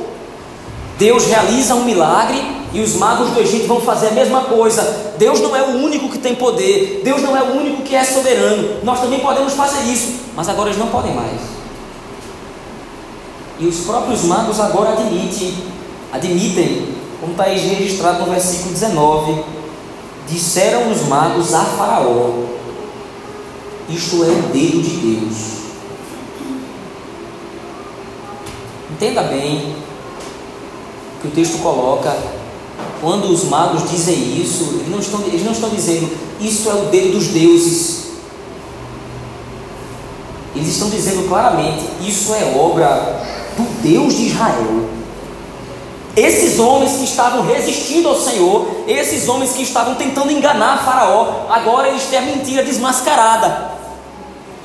Deus 0.98 1.26
realiza 1.26 1.76
um 1.76 1.84
milagre 1.84 2.44
e 2.74 2.82
os 2.82 2.96
magos 2.96 3.30
do 3.30 3.40
Egito 3.40 3.68
vão 3.68 3.80
fazer 3.82 4.08
a 4.08 4.12
mesma 4.12 4.42
coisa. 4.42 5.14
Deus 5.18 5.40
não 5.42 5.56
é 5.56 5.62
o 5.62 5.84
único 5.84 6.10
que 6.10 6.18
tem 6.18 6.36
poder, 6.36 7.02
Deus 7.04 7.22
não 7.22 7.38
é 7.38 7.42
o 7.42 7.58
único 7.58 7.84
que 7.84 7.96
é 7.96 8.04
soberano. 8.04 8.84
Nós 8.84 9.00
também 9.00 9.20
podemos 9.20 9.54
fazer 9.54 9.84
isso, 9.92 10.14
mas 10.36 10.50
agora 10.50 10.70
eles 10.70 10.80
não 10.80 10.88
podem 10.88 11.14
mais. 11.14 11.57
E 13.60 13.66
os 13.66 13.78
próprios 13.82 14.24
magos 14.24 14.60
agora 14.60 14.94
admitem, 14.94 15.54
admitem, 16.12 16.96
como 17.20 17.32
está 17.32 17.46
registrado 17.46 18.20
no 18.20 18.32
versículo 18.32 18.72
19, 18.72 19.44
disseram 20.30 20.92
os 20.92 21.08
magos 21.08 21.54
a 21.54 21.64
Faraó: 21.64 22.44
Isto 23.90 24.24
é 24.24 24.28
o 24.28 24.42
dedo 24.54 24.82
de 24.82 24.98
Deus. 24.98 25.58
Entenda 28.92 29.24
bem 29.24 29.76
que 31.22 31.28
o 31.28 31.32
texto 31.32 31.62
coloca, 31.62 32.16
quando 33.02 33.26
os 33.26 33.44
magos 33.46 33.90
dizem 33.90 34.40
isso, 34.40 34.64
eles 34.76 34.90
não 34.90 35.00
estão, 35.00 35.22
eles 35.22 35.44
não 35.44 35.52
estão 35.52 35.70
dizendo 35.70 36.28
isso 36.40 36.70
é 36.70 36.74
o 36.74 36.86
dedo 36.86 37.14
dos 37.14 37.28
deuses. 37.28 38.08
Eles 40.56 40.70
estão 40.70 40.90
dizendo 40.90 41.28
claramente, 41.28 41.84
isso 42.02 42.34
é 42.34 42.56
obra 42.58 43.37
Deus 43.82 44.16
de 44.16 44.28
Israel. 44.28 44.90
Esses 46.16 46.58
homens 46.58 46.94
que 46.94 47.04
estavam 47.04 47.46
resistindo 47.46 48.10
ao 48.10 48.16
Senhor, 48.16 48.68
esses 48.88 49.30
homens 49.30 49.54
que 49.54 49.62
estavam 49.62 49.94
tentando 49.96 50.32
enganar 50.32 50.84
Faraó, 50.84 51.46
agora 51.48 51.90
eles 51.90 52.06
têm 52.06 52.18
a 52.18 52.24
mentira 52.24 52.64
desmascarada. 52.64 53.78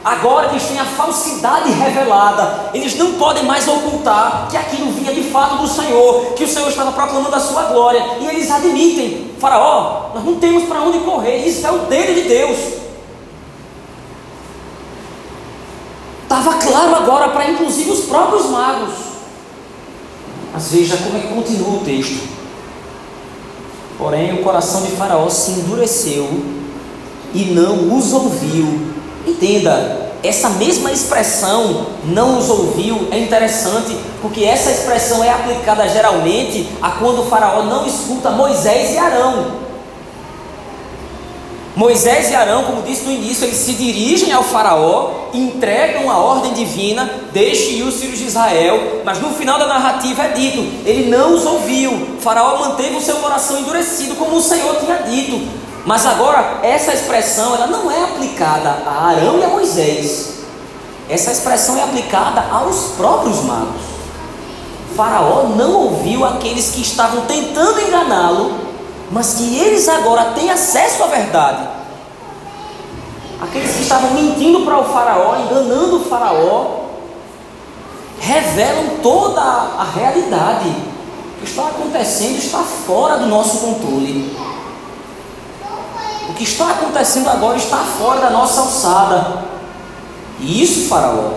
Agora 0.04 0.48
eles 0.48 0.64
têm 0.64 0.78
a 0.80 0.84
falsidade 0.84 1.70
revelada. 1.70 2.70
Eles 2.74 2.96
não 2.96 3.12
podem 3.12 3.44
mais 3.44 3.68
ocultar 3.68 4.48
que 4.50 4.56
aquilo 4.56 4.90
vinha 4.92 5.12
de 5.12 5.24
fato 5.24 5.56
do 5.56 5.68
Senhor, 5.68 6.32
que 6.34 6.44
o 6.44 6.48
Senhor 6.48 6.68
estava 6.68 6.90
proclamando 6.90 7.36
a 7.36 7.40
sua 7.40 7.64
glória. 7.64 8.02
E 8.20 8.26
eles 8.26 8.50
admitem: 8.50 9.32
Faraó, 9.38 10.10
nós 10.14 10.24
não 10.24 10.36
temos 10.36 10.64
para 10.64 10.80
onde 10.80 11.00
correr, 11.00 11.46
isso 11.46 11.66
é 11.66 11.70
o 11.70 11.80
dedo 11.80 12.14
de 12.14 12.22
Deus. 12.22 12.58
Estava 16.22 16.54
claro 16.54 16.96
agora 16.96 17.28
para 17.28 17.50
inclusive 17.50 17.90
os 17.90 18.06
próprios 18.06 18.46
magos. 18.46 19.01
Mas 20.52 20.68
veja 20.70 20.96
como 20.98 21.16
é 21.16 21.20
que 21.20 21.28
continua 21.28 21.76
o 21.76 21.84
texto. 21.84 22.28
Porém, 23.98 24.34
o 24.34 24.42
coração 24.42 24.82
de 24.82 24.90
Faraó 24.92 25.28
se 25.30 25.52
endureceu 25.52 26.28
e 27.32 27.44
não 27.46 27.96
os 27.96 28.12
ouviu. 28.12 28.92
Entenda, 29.26 30.12
essa 30.22 30.50
mesma 30.50 30.92
expressão, 30.92 31.86
não 32.04 32.38
os 32.38 32.48
ouviu, 32.50 33.08
é 33.10 33.18
interessante, 33.18 33.96
porque 34.20 34.44
essa 34.44 34.70
expressão 34.70 35.22
é 35.22 35.30
aplicada 35.30 35.88
geralmente 35.88 36.68
a 36.80 36.90
quando 36.90 37.22
o 37.22 37.26
Faraó 37.26 37.64
não 37.64 37.86
escuta 37.86 38.30
Moisés 38.30 38.92
e 38.92 38.98
Arão. 38.98 39.61
Moisés 41.74 42.30
e 42.30 42.34
Arão, 42.34 42.64
como 42.64 42.82
disse 42.82 43.04
no 43.04 43.12
início, 43.12 43.46
eles 43.46 43.56
se 43.56 43.72
dirigem 43.72 44.30
ao 44.30 44.42
Faraó, 44.42 45.28
entregam 45.32 46.10
a 46.10 46.18
ordem 46.18 46.52
divina, 46.52 47.10
deixe 47.32 47.70
ir 47.72 47.82
os 47.82 47.96
filhos 47.96 48.18
de 48.18 48.26
Israel, 48.26 49.00
mas 49.04 49.20
no 49.20 49.30
final 49.30 49.58
da 49.58 49.66
narrativa 49.66 50.24
é 50.24 50.28
dito: 50.32 50.60
ele 50.84 51.08
não 51.08 51.34
os 51.34 51.46
ouviu. 51.46 51.92
O 51.92 52.20
faraó 52.20 52.58
manteve 52.58 52.96
o 52.96 53.00
seu 53.00 53.16
coração 53.16 53.58
endurecido, 53.58 54.16
como 54.16 54.36
o 54.36 54.42
Senhor 54.42 54.76
tinha 54.76 54.96
dito. 54.98 55.48
Mas 55.86 56.04
agora, 56.04 56.60
essa 56.62 56.92
expressão 56.92 57.54
ela 57.54 57.66
não 57.66 57.90
é 57.90 58.04
aplicada 58.04 58.82
a 58.86 59.08
Arão 59.08 59.38
e 59.38 59.44
a 59.44 59.48
Moisés, 59.48 60.32
essa 61.08 61.32
expressão 61.32 61.76
é 61.78 61.82
aplicada 61.82 62.44
aos 62.52 62.92
próprios 62.96 63.42
magos. 63.44 63.82
Faraó 64.94 65.44
não 65.56 65.72
ouviu 65.72 66.24
aqueles 66.24 66.70
que 66.70 66.82
estavam 66.82 67.22
tentando 67.22 67.80
enganá-lo, 67.80 68.52
mas 69.12 69.34
que 69.34 69.58
eles 69.58 69.88
agora 69.88 70.32
têm 70.32 70.50
acesso 70.50 71.04
à 71.04 71.06
verdade. 71.06 71.68
Aqueles 73.42 73.76
que 73.76 73.82
estavam 73.82 74.12
mentindo 74.12 74.60
para 74.60 74.78
o 74.78 74.84
Faraó, 74.84 75.36
enganando 75.36 75.96
o 75.96 76.04
Faraó, 76.04 76.86
revelam 78.18 78.96
toda 79.02 79.40
a 79.40 79.86
realidade. 79.94 80.68
O 80.68 81.40
que 81.40 81.50
está 81.50 81.68
acontecendo 81.68 82.38
está 82.38 82.60
fora 82.60 83.18
do 83.18 83.26
nosso 83.26 83.58
controle. 83.58 84.34
O 86.30 86.34
que 86.34 86.44
está 86.44 86.70
acontecendo 86.70 87.28
agora 87.28 87.58
está 87.58 87.78
fora 87.78 88.20
da 88.20 88.30
nossa 88.30 88.60
alçada. 88.62 89.44
E 90.40 90.62
isso, 90.62 90.88
Faraó, 90.88 91.32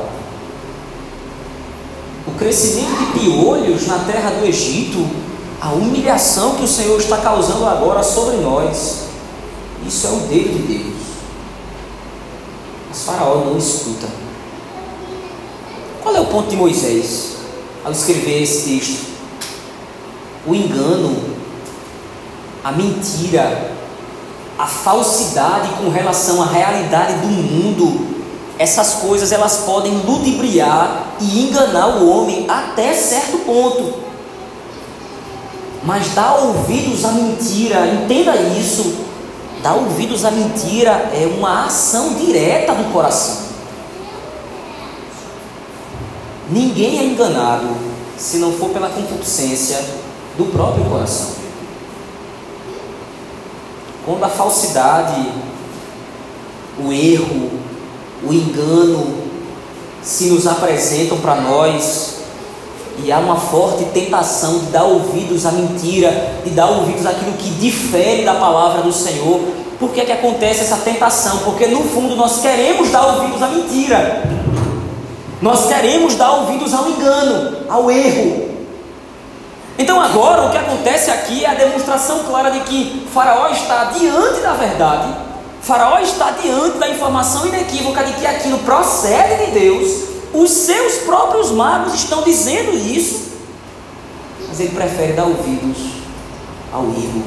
o 2.26 2.32
crescimento 2.38 2.98
de 3.00 3.20
piolhos 3.20 3.88
na 3.88 4.00
terra 4.00 4.30
do 4.32 4.46
Egito, 4.46 5.25
a 5.62 5.70
humilhação 5.70 6.56
que 6.56 6.64
o 6.64 6.68
Senhor 6.68 7.00
está 7.00 7.18
causando 7.18 7.66
agora 7.66 8.04
sobre 8.04 8.38
nós, 8.38 9.06
isso 9.86 10.08
é 10.08 10.10
o 10.12 10.20
dedo 10.22 10.68
de 10.68 10.74
Deus. 10.74 10.96
Mas 12.90 13.04
Faraó 13.04 13.46
não 13.46 13.58
escuta. 13.58 14.08
Qual 16.02 16.16
é 16.16 16.20
o 16.20 16.26
ponto 16.26 16.50
de 16.50 16.56
Moisés 16.56 17.38
ao 17.84 17.92
escrever 17.92 18.44
esse 18.44 18.70
texto? 18.70 19.06
O 20.46 20.54
engano, 20.54 21.16
a 22.64 22.72
mentira, 22.72 23.72
a 24.58 24.68
falsidade 24.68 25.70
com 25.82 25.90
relação 25.90 26.42
à 26.42 26.46
realidade 26.46 27.14
do 27.16 27.28
mundo, 27.28 28.16
essas 28.58 28.96
coisas 28.96 29.32
elas 29.32 29.58
podem 29.66 29.98
ludibriar 30.06 31.16
e 31.20 31.48
enganar 31.48 31.98
o 31.98 32.10
homem 32.10 32.46
até 32.48 32.94
certo 32.94 33.40
ponto. 33.40 34.05
Mas 35.86 36.10
dar 36.16 36.34
ouvidos 36.38 37.06
à 37.06 37.12
mentira, 37.12 37.86
entenda 37.86 38.36
isso, 38.36 38.96
dar 39.62 39.76
ouvidos 39.76 40.26
à 40.26 40.32
mentira 40.32 41.12
é 41.14 41.32
uma 41.38 41.66
ação 41.66 42.16
direta 42.16 42.74
do 42.74 42.92
coração. 42.92 43.46
Ninguém 46.50 47.00
é 47.00 47.04
enganado 47.06 47.68
se 48.18 48.38
não 48.38 48.52
for 48.52 48.70
pela 48.70 48.90
concupiscência 48.90 49.84
do 50.38 50.46
próprio 50.46 50.86
coração. 50.86 51.36
Quando 54.06 54.24
a 54.24 54.30
falsidade, 54.30 55.32
o 56.80 56.92
erro, 56.92 57.52
o 58.24 58.34
engano 58.34 59.24
se 60.02 60.26
nos 60.26 60.46
apresentam 60.46 61.18
para 61.18 61.36
nós 61.36 62.15
e 63.04 63.12
há 63.12 63.20
uma 63.20 63.36
forte 63.36 63.86
tentação 63.86 64.60
de 64.60 64.66
dar 64.68 64.84
ouvidos 64.84 65.46
à 65.46 65.52
mentira, 65.52 66.40
de 66.44 66.52
dar 66.52 66.68
ouvidos 66.68 67.06
àquilo 67.06 67.34
que 67.34 67.50
difere 67.52 68.24
da 68.24 68.36
palavra 68.36 68.82
do 68.82 68.92
Senhor. 68.92 69.42
Por 69.80 69.92
que, 69.92 70.02
é 70.02 70.06
que 70.06 70.12
acontece 70.12 70.62
essa 70.62 70.78
tentação? 70.78 71.40
Porque 71.40 71.68
no 71.68 71.82
fundo 71.84 72.16
nós 72.16 72.42
queremos 72.42 72.90
dar 72.90 73.06
ouvidos 73.06 73.42
à 73.42 73.48
mentira. 73.48 74.24
Nós 75.42 75.68
queremos 75.68 76.16
dar 76.16 76.32
ouvidos 76.32 76.74
ao 76.74 76.90
engano, 76.90 77.58
ao 77.70 77.92
erro. 77.92 78.56
Então 79.78 80.00
agora 80.00 80.48
o 80.48 80.52
que 80.52 80.58
acontece 80.58 81.12
aqui 81.12 81.44
é 81.44 81.50
a 81.50 81.54
demonstração 81.54 82.20
clara 82.20 82.50
de 82.50 82.62
que 82.62 83.08
Faraó 83.14 83.50
está 83.50 83.86
diante 83.86 84.40
da 84.40 84.54
verdade, 84.54 85.14
Faraó 85.62 86.00
está 86.00 86.32
diante 86.32 86.78
da 86.78 86.88
informação 86.88 87.46
inequívoca 87.48 88.04
de 88.04 88.14
que 88.14 88.26
aquilo 88.26 88.60
procede 88.60 89.46
de 89.46 89.52
Deus, 89.52 90.15
os 90.42 90.52
seus 90.52 90.96
próprios 91.00 91.52
magos 91.52 91.94
estão 91.94 92.24
dizendo 92.24 92.76
isso, 92.76 93.32
mas 94.48 94.60
ele 94.60 94.76
prefere 94.76 95.14
dar 95.14 95.26
ouvidos 95.26 95.78
ao 96.72 96.84
erro. 96.84 97.24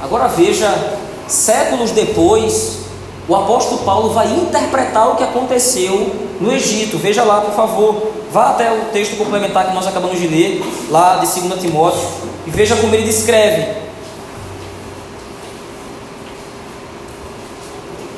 Agora 0.00 0.28
veja, 0.28 0.98
séculos 1.26 1.90
depois, 1.90 2.78
o 3.26 3.34
apóstolo 3.34 3.82
Paulo 3.82 4.10
vai 4.10 4.26
interpretar 4.28 5.10
o 5.10 5.16
que 5.16 5.24
aconteceu 5.24 6.14
no 6.40 6.52
Egito. 6.52 6.98
Veja 6.98 7.24
lá, 7.24 7.40
por 7.40 7.54
favor. 7.54 8.12
Vá 8.30 8.50
até 8.50 8.70
o 8.70 8.86
texto 8.92 9.16
complementar 9.16 9.68
que 9.68 9.74
nós 9.74 9.86
acabamos 9.86 10.20
de 10.20 10.28
ler, 10.28 10.62
lá 10.90 11.16
de 11.16 11.40
2 11.40 11.60
Timóteo, 11.60 12.06
e 12.46 12.50
veja 12.50 12.76
como 12.76 12.94
ele 12.94 13.04
descreve. 13.04 13.88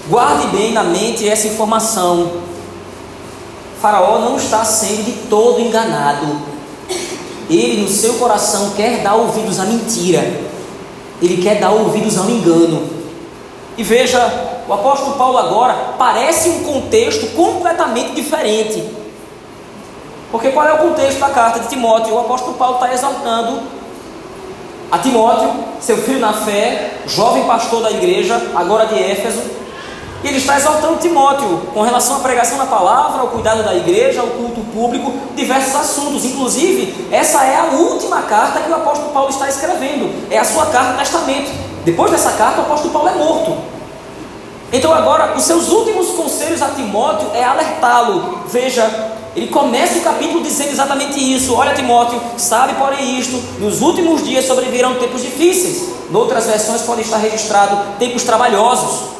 Guarde 0.08 0.48
bem 0.48 0.72
na 0.72 0.82
mente 0.82 1.28
essa 1.28 1.46
informação. 1.46 2.49
Faraó 3.80 4.18
não 4.18 4.36
está 4.36 4.64
sendo 4.64 5.04
de 5.04 5.12
todo 5.28 5.60
enganado. 5.60 6.26
Ele, 7.48 7.82
no 7.82 7.88
seu 7.88 8.14
coração, 8.14 8.70
quer 8.76 9.02
dar 9.02 9.14
ouvidos 9.14 9.58
à 9.58 9.64
mentira. 9.64 10.20
Ele 11.20 11.42
quer 11.42 11.58
dar 11.58 11.70
ouvidos 11.70 12.18
ao 12.18 12.28
engano. 12.28 12.88
E 13.76 13.82
veja 13.82 14.20
o 14.68 14.72
apóstolo 14.72 15.16
Paulo 15.16 15.38
agora 15.38 15.94
parece 15.98 16.48
um 16.48 16.62
contexto 16.62 17.34
completamente 17.34 18.12
diferente. 18.14 18.84
Porque 20.30 20.50
qual 20.50 20.66
é 20.68 20.74
o 20.74 20.78
contexto 20.78 21.18
da 21.18 21.30
carta 21.30 21.60
de 21.60 21.68
Timóteo? 21.68 22.14
O 22.14 22.20
apóstolo 22.20 22.54
Paulo 22.54 22.74
está 22.74 22.92
exaltando 22.94 23.60
a 24.92 24.98
Timóteo, 24.98 25.52
seu 25.80 25.96
filho 25.98 26.20
na 26.20 26.32
fé, 26.32 26.98
jovem 27.06 27.44
pastor 27.44 27.82
da 27.82 27.90
igreja, 27.90 28.40
agora 28.54 28.86
de 28.86 28.94
Éfeso, 28.94 29.40
e 30.22 30.28
ele 30.28 30.36
está 30.36 30.56
exaltando 30.56 30.98
Timóteo 30.98 31.62
com 31.72 31.82
relação 31.82 32.16
à 32.16 32.20
pregação 32.20 32.58
da 32.58 32.66
palavra, 32.66 33.22
ao 33.22 33.28
cuidado 33.28 33.62
da 33.62 33.74
igreja, 33.74 34.20
ao 34.20 34.26
culto 34.26 34.60
público, 34.72 35.12
diversos 35.34 35.74
assuntos. 35.74 36.24
Inclusive, 36.24 37.08
essa 37.10 37.44
é 37.44 37.56
a 37.56 37.64
última 37.74 38.22
carta 38.22 38.60
que 38.60 38.70
o 38.70 38.74
apóstolo 38.74 39.12
Paulo 39.12 39.30
está 39.30 39.48
escrevendo, 39.48 40.12
é 40.30 40.38
a 40.38 40.44
sua 40.44 40.66
carta 40.66 40.98
testamento. 40.98 41.50
Depois 41.84 42.10
dessa 42.10 42.32
carta, 42.32 42.60
o 42.60 42.64
apóstolo 42.64 42.92
Paulo 42.92 43.08
é 43.08 43.14
morto. 43.14 43.56
Então 44.72 44.92
agora, 44.92 45.34
os 45.36 45.42
seus 45.42 45.68
últimos 45.70 46.10
conselhos 46.10 46.62
a 46.62 46.68
Timóteo 46.68 47.28
é 47.34 47.42
alertá-lo. 47.42 48.40
Veja, 48.46 49.10
ele 49.34 49.48
começa 49.48 49.98
o 49.98 50.02
capítulo 50.02 50.42
dizendo 50.42 50.70
exatamente 50.70 51.18
isso. 51.18 51.54
Olha, 51.54 51.74
Timóteo, 51.74 52.20
sabe, 52.36 52.74
porém, 52.74 53.18
isto: 53.18 53.36
nos 53.58 53.80
últimos 53.80 54.24
dias 54.24 54.44
sobrevirão 54.44 54.96
tempos 54.96 55.22
difíceis. 55.22 55.88
Noutras 56.10 56.46
versões 56.46 56.82
pode 56.82 57.02
estar 57.02 57.16
registrado 57.16 57.78
tempos 57.98 58.22
trabalhosos. 58.22 59.19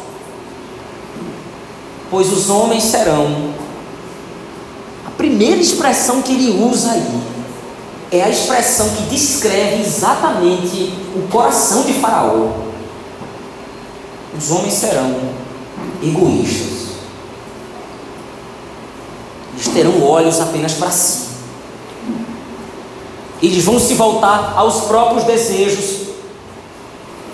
Pois 2.10 2.32
os 2.32 2.50
homens 2.50 2.84
serão. 2.84 3.54
A 5.06 5.10
primeira 5.10 5.60
expressão 5.60 6.20
que 6.22 6.32
ele 6.32 6.64
usa 6.64 6.90
aí 6.90 7.20
é 8.10 8.24
a 8.24 8.28
expressão 8.28 8.88
que 8.90 9.02
descreve 9.04 9.82
exatamente 9.82 10.92
o 11.14 11.28
coração 11.30 11.84
de 11.84 11.92
Faraó. 11.94 12.48
Os 14.36 14.50
homens 14.50 14.74
serão 14.74 15.14
egoístas. 16.02 16.80
Eles 19.54 19.68
terão 19.68 20.02
olhos 20.02 20.40
apenas 20.40 20.72
para 20.72 20.90
si. 20.90 21.28
Eles 23.40 23.64
vão 23.64 23.78
se 23.78 23.94
voltar 23.94 24.54
aos 24.56 24.82
próprios 24.82 25.24
desejos. 25.24 26.08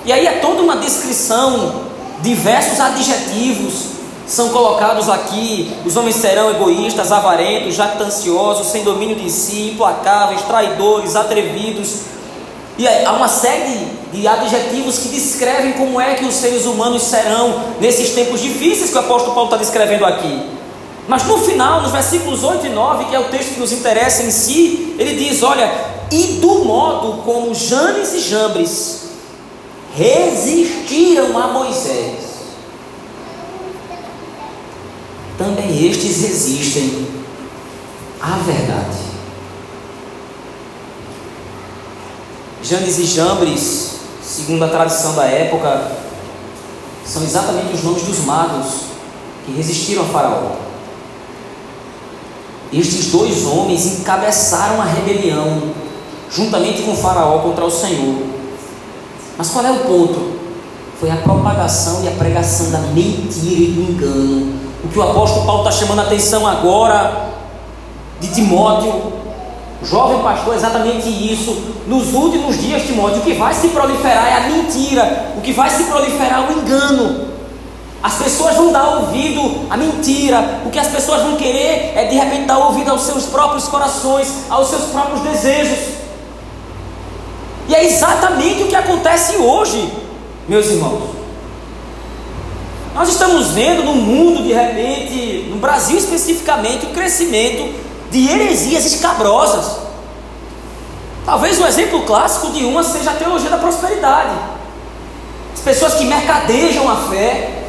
E 0.05 0.13
aí 0.13 0.27
é 0.27 0.33
toda 0.33 0.63
uma 0.63 0.77
descrição, 0.77 1.87
diversos 2.23 2.79
adjetivos 2.79 3.96
são 4.27 4.49
colocados 4.51 5.09
aqui. 5.09 5.73
Os 5.85 5.97
homens 5.97 6.17
serão 6.17 6.51
egoístas, 6.51 7.13
avarentos, 7.13 7.75
jactanciosos, 7.75 8.67
sem 8.67 8.83
domínio 8.83 9.17
de 9.17 9.31
si, 9.31 9.71
implacáveis, 9.73 10.43
traidores, 10.43 11.15
atrevidos, 11.15 12.01
e 12.79 12.87
há 12.87 13.13
uma 13.13 13.29
série 13.29 13.89
de 14.13 14.29
adjetivos 14.29 14.99
que 14.99 15.09
descrevem 15.09 15.73
como 15.73 15.99
é 15.99 16.15
que 16.15 16.27
os 16.27 16.35
seres 16.35 16.67
humanos 16.67 17.03
serão 17.05 17.59
nesses 17.81 18.11
tempos 18.11 18.41
difíceis 18.41 18.91
que 18.91 18.97
o 18.97 19.01
apóstolo 19.01 19.35
Paulo 19.35 19.49
está 19.49 19.57
descrevendo 19.57 20.05
aqui. 20.05 20.43
Mas 21.09 21.25
no 21.25 21.39
final, 21.39 21.81
nos 21.81 21.93
versículos 21.93 22.45
8 22.45 22.67
e 22.67 22.69
9, 22.69 23.05
que 23.07 23.15
é 23.15 23.21
o 23.21 23.25
texto 23.25 23.55
que 23.55 23.61
nos 23.61 23.73
interessa 23.73 24.25
em 24.25 24.31
si, 24.31 24.95
ele 24.99 25.15
diz: 25.15 25.43
Olha, 25.43 25.73
e 26.11 26.39
do 26.41 26.65
modo 26.65 27.23
como 27.23 27.55
Janes 27.55 28.13
e 28.13 28.21
Jambres 28.21 29.07
resistiram 29.95 31.39
a 31.39 31.47
Moisés, 31.47 32.26
também 35.39 35.87
estes 35.87 36.23
resistem 36.23 37.07
à 38.21 38.37
verdade. 38.39 39.07
Janes 42.63 42.99
e 42.99 43.05
Jambres, 43.05 43.93
segundo 44.23 44.65
a 44.65 44.69
tradição 44.69 45.15
da 45.15 45.25
época, 45.25 45.93
são 47.05 47.23
exatamente 47.23 47.75
os 47.75 47.85
nomes 47.85 48.03
dos 48.03 48.25
magos 48.25 48.67
que 49.45 49.53
resistiram 49.53 50.03
a 50.03 50.07
Faraó. 50.07 50.57
Estes 52.73 53.13
dois 53.13 53.45
homens 53.45 53.87
encabeçaram 53.87 54.83
a 54.83 54.85
rebelião, 54.85 55.63
juntamente 56.31 56.83
com 56.83 56.97
Faraó 56.97 57.39
contra 57.39 57.65
o 57.65 57.71
Senhor. 57.71 58.27
Mas 59.39 59.51
qual 59.51 59.65
é 59.65 59.71
o 59.71 59.81
ponto? 59.81 60.37
Foi 60.99 61.11
a 61.11 61.17
propagação 61.17 62.03
e 62.03 62.09
a 62.09 62.13
pregação 62.13 62.71
da 62.73 62.79
mentira 62.79 63.61
e 63.61 63.73
do 63.73 63.93
engano. 63.93 64.66
O 64.87 64.89
que 64.89 64.99
o 64.99 65.03
apóstolo 65.03 65.45
Paulo 65.45 65.69
está 65.69 65.85
chamando 65.85 65.99
a 65.99 66.03
atenção 66.03 66.47
agora 66.47 67.31
de 68.21 68.29
Timóteo 68.29 69.17
Jovem 69.83 70.23
pastor, 70.23 70.55
é 70.55 70.57
exatamente 70.57 71.09
isso. 71.09 71.53
Nos 71.87 72.15
últimos 72.15 72.59
dias, 72.59 72.83
Timóteo, 72.83 73.19
o 73.19 73.23
que 73.23 73.35
vai 73.35 73.53
se 73.53 73.69
proliferar 73.69 74.27
é 74.27 74.35
a 74.35 74.41
mentira, 74.49 75.35
o 75.37 75.41
que 75.41 75.53
vai 75.53 75.69
se 75.69 75.85
proliferar 75.85 76.45
é 76.45 76.53
o 76.53 76.59
engano. 76.59 77.27
As 78.03 78.15
pessoas 78.15 78.57
vão 78.57 78.73
dar 78.73 79.01
ouvido 79.01 79.67
à 79.69 79.77
mentira, 79.77 80.61
o 80.65 80.71
que 80.71 80.79
as 80.79 80.89
pessoas 80.89 81.23
vão 81.23 81.37
querer 81.37 81.93
é 81.95 82.07
de 82.09 82.17
repente 82.17 82.47
dar 82.47 82.59
ouvido 82.59 82.91
aos 82.91 83.03
seus 83.03 83.27
próprios 83.27 83.69
corações, 83.69 84.33
aos 84.49 84.69
seus 84.69 84.85
próprios 84.85 85.21
desejos. 85.21 85.97
E 87.69 87.75
é 87.75 87.85
exatamente 87.85 88.63
o 88.63 88.69
que 88.69 88.77
acontece 88.77 89.37
hoje, 89.37 89.93
meus 90.49 90.67
irmãos. 90.67 91.16
Nós 92.97 93.11
estamos 93.11 93.49
vendo 93.49 93.85
no 93.85 93.95
mundo, 93.95 94.43
de 94.43 94.55
repente, 94.55 95.49
no 95.51 95.57
Brasil 95.57 95.99
especificamente, 95.99 96.87
o 96.87 96.95
crescimento 96.95 97.79
de 98.11 98.27
heresias 98.27 98.87
escabrosas. 98.87 99.81
Talvez 101.27 101.61
um 101.61 101.67
exemplo 101.67 102.05
clássico 102.05 102.53
de 102.53 102.65
uma 102.65 102.83
seja 102.83 103.11
a 103.11 103.15
teologia 103.15 103.51
da 103.51 103.59
prosperidade. 103.59 104.35
As 105.53 105.61
pessoas 105.61 105.93
que 105.97 106.07
mercadejam 106.07 106.89
a 106.89 106.97
fé, 107.11 107.65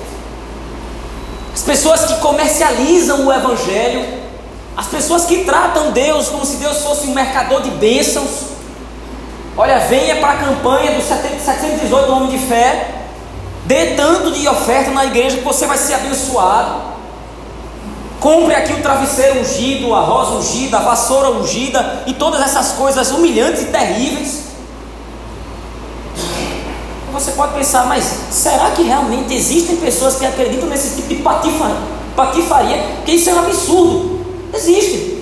as 1.53 1.61
pessoas 1.61 2.05
que 2.05 2.15
comercializam 2.21 3.25
o 3.25 3.33
Evangelho, 3.33 4.05
as 4.77 4.87
pessoas 4.87 5.25
que 5.25 5.43
tratam 5.43 5.91
Deus 5.91 6.29
como 6.29 6.45
se 6.45 6.55
Deus 6.55 6.77
fosse 6.83 7.05
um 7.05 7.13
mercador 7.13 7.63
de 7.63 7.71
bênçãos. 7.71 8.43
Olha, 9.57 9.79
venha 9.79 10.15
para 10.21 10.33
a 10.33 10.37
campanha 10.37 10.91
do 10.91 11.01
718 11.01 12.05
do 12.05 12.13
Homem 12.13 12.29
de 12.29 12.37
Fé, 12.37 12.96
dê 13.67 13.95
tanto 13.95 14.31
de 14.31 14.47
oferta 14.47 14.91
na 14.91 15.05
igreja 15.05 15.37
que 15.37 15.43
você 15.43 15.67
vai 15.67 15.77
ser 15.77 15.95
abençoado. 15.95 16.87
Compre 18.19 18.55
aqui 18.55 18.73
o 18.73 18.81
travesseiro 18.81 19.41
ungido, 19.41 19.93
a 19.93 19.99
rosa 19.99 20.37
ungida, 20.37 20.77
a 20.77 20.81
vassoura 20.81 21.31
ungida 21.31 22.03
e 22.07 22.13
todas 22.13 22.41
essas 22.41 22.71
coisas 22.71 23.11
humilhantes 23.11 23.63
e 23.63 23.65
terríveis. 23.65 24.47
Você 27.11 27.31
pode 27.31 27.53
pensar, 27.53 27.85
mas 27.85 28.03
será 28.31 28.71
que 28.71 28.83
realmente 28.83 29.33
existem 29.33 29.75
pessoas 29.77 30.15
que 30.15 30.25
acreditam 30.25 30.69
nesse 30.69 30.95
tipo 30.95 31.09
de 31.09 31.15
patifaria? 32.15 32.77
Porque 32.97 33.11
isso 33.11 33.29
é 33.29 33.33
um 33.33 33.39
absurdo. 33.39 34.25
Existe. 34.53 35.16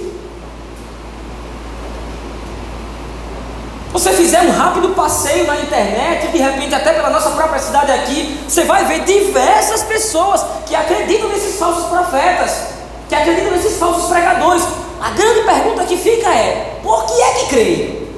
Você 3.96 4.12
fizer 4.12 4.42
um 4.42 4.52
rápido 4.52 4.90
passeio 4.90 5.48
na 5.48 5.56
internet, 5.56 6.28
de 6.28 6.38
repente 6.38 6.76
até 6.76 6.92
pela 6.92 7.10
nossa 7.10 7.30
própria 7.30 7.62
cidade 7.62 7.94
aqui, 7.94 8.38
você 8.46 8.66
vai 8.66 8.84
ver 8.84 9.06
diversas 9.06 9.84
pessoas 9.84 10.46
que 10.66 10.76
acreditam 10.76 11.30
nesses 11.30 11.58
falsos 11.58 11.86
profetas 11.86 12.76
que 13.08 13.16
acreditam 13.16 13.52
nesses 13.52 13.78
falsos 13.78 14.10
pregadores. 14.10 14.66
A 15.02 15.12
grande 15.12 15.44
pergunta 15.44 15.86
que 15.86 15.96
fica 15.96 16.28
é: 16.28 16.78
por 16.84 17.06
que 17.06 17.22
é 17.22 17.34
que 17.36 17.46
creem? 17.48 18.10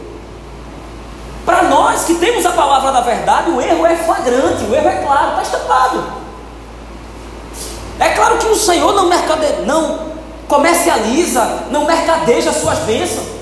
Para 1.46 1.62
nós 1.62 2.06
que 2.06 2.16
temos 2.16 2.44
a 2.44 2.54
palavra 2.54 2.92
da 2.92 3.02
verdade, 3.02 3.52
o 3.52 3.62
erro 3.62 3.86
é 3.86 3.96
flagrante, 3.98 4.64
o 4.64 4.74
erro 4.74 4.90
é 4.90 4.96
claro, 4.96 5.30
está 5.30 5.42
estampado. 5.44 6.04
É 8.00 8.10
claro 8.16 8.40
que 8.40 8.48
o 8.48 8.56
Senhor 8.56 8.96
não, 8.96 9.08
mercade... 9.08 9.62
não 9.68 10.08
comercializa, 10.48 11.66
não 11.70 11.86
mercadeja 11.86 12.52
suas 12.52 12.80
bênçãos. 12.80 13.37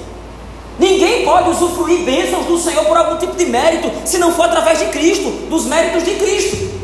Ninguém 0.78 1.24
pode 1.24 1.50
usufruir 1.50 2.04
bênçãos 2.04 2.46
do 2.46 2.58
Senhor 2.58 2.84
por 2.86 2.98
algum 2.98 3.18
tipo 3.18 3.36
de 3.36 3.46
mérito, 3.46 3.90
se 4.06 4.18
não 4.18 4.34
for 4.34 4.46
através 4.46 4.80
de 4.80 4.86
Cristo, 4.86 5.30
dos 5.50 5.66
méritos 5.66 6.04
de 6.04 6.16
Cristo. 6.16 6.76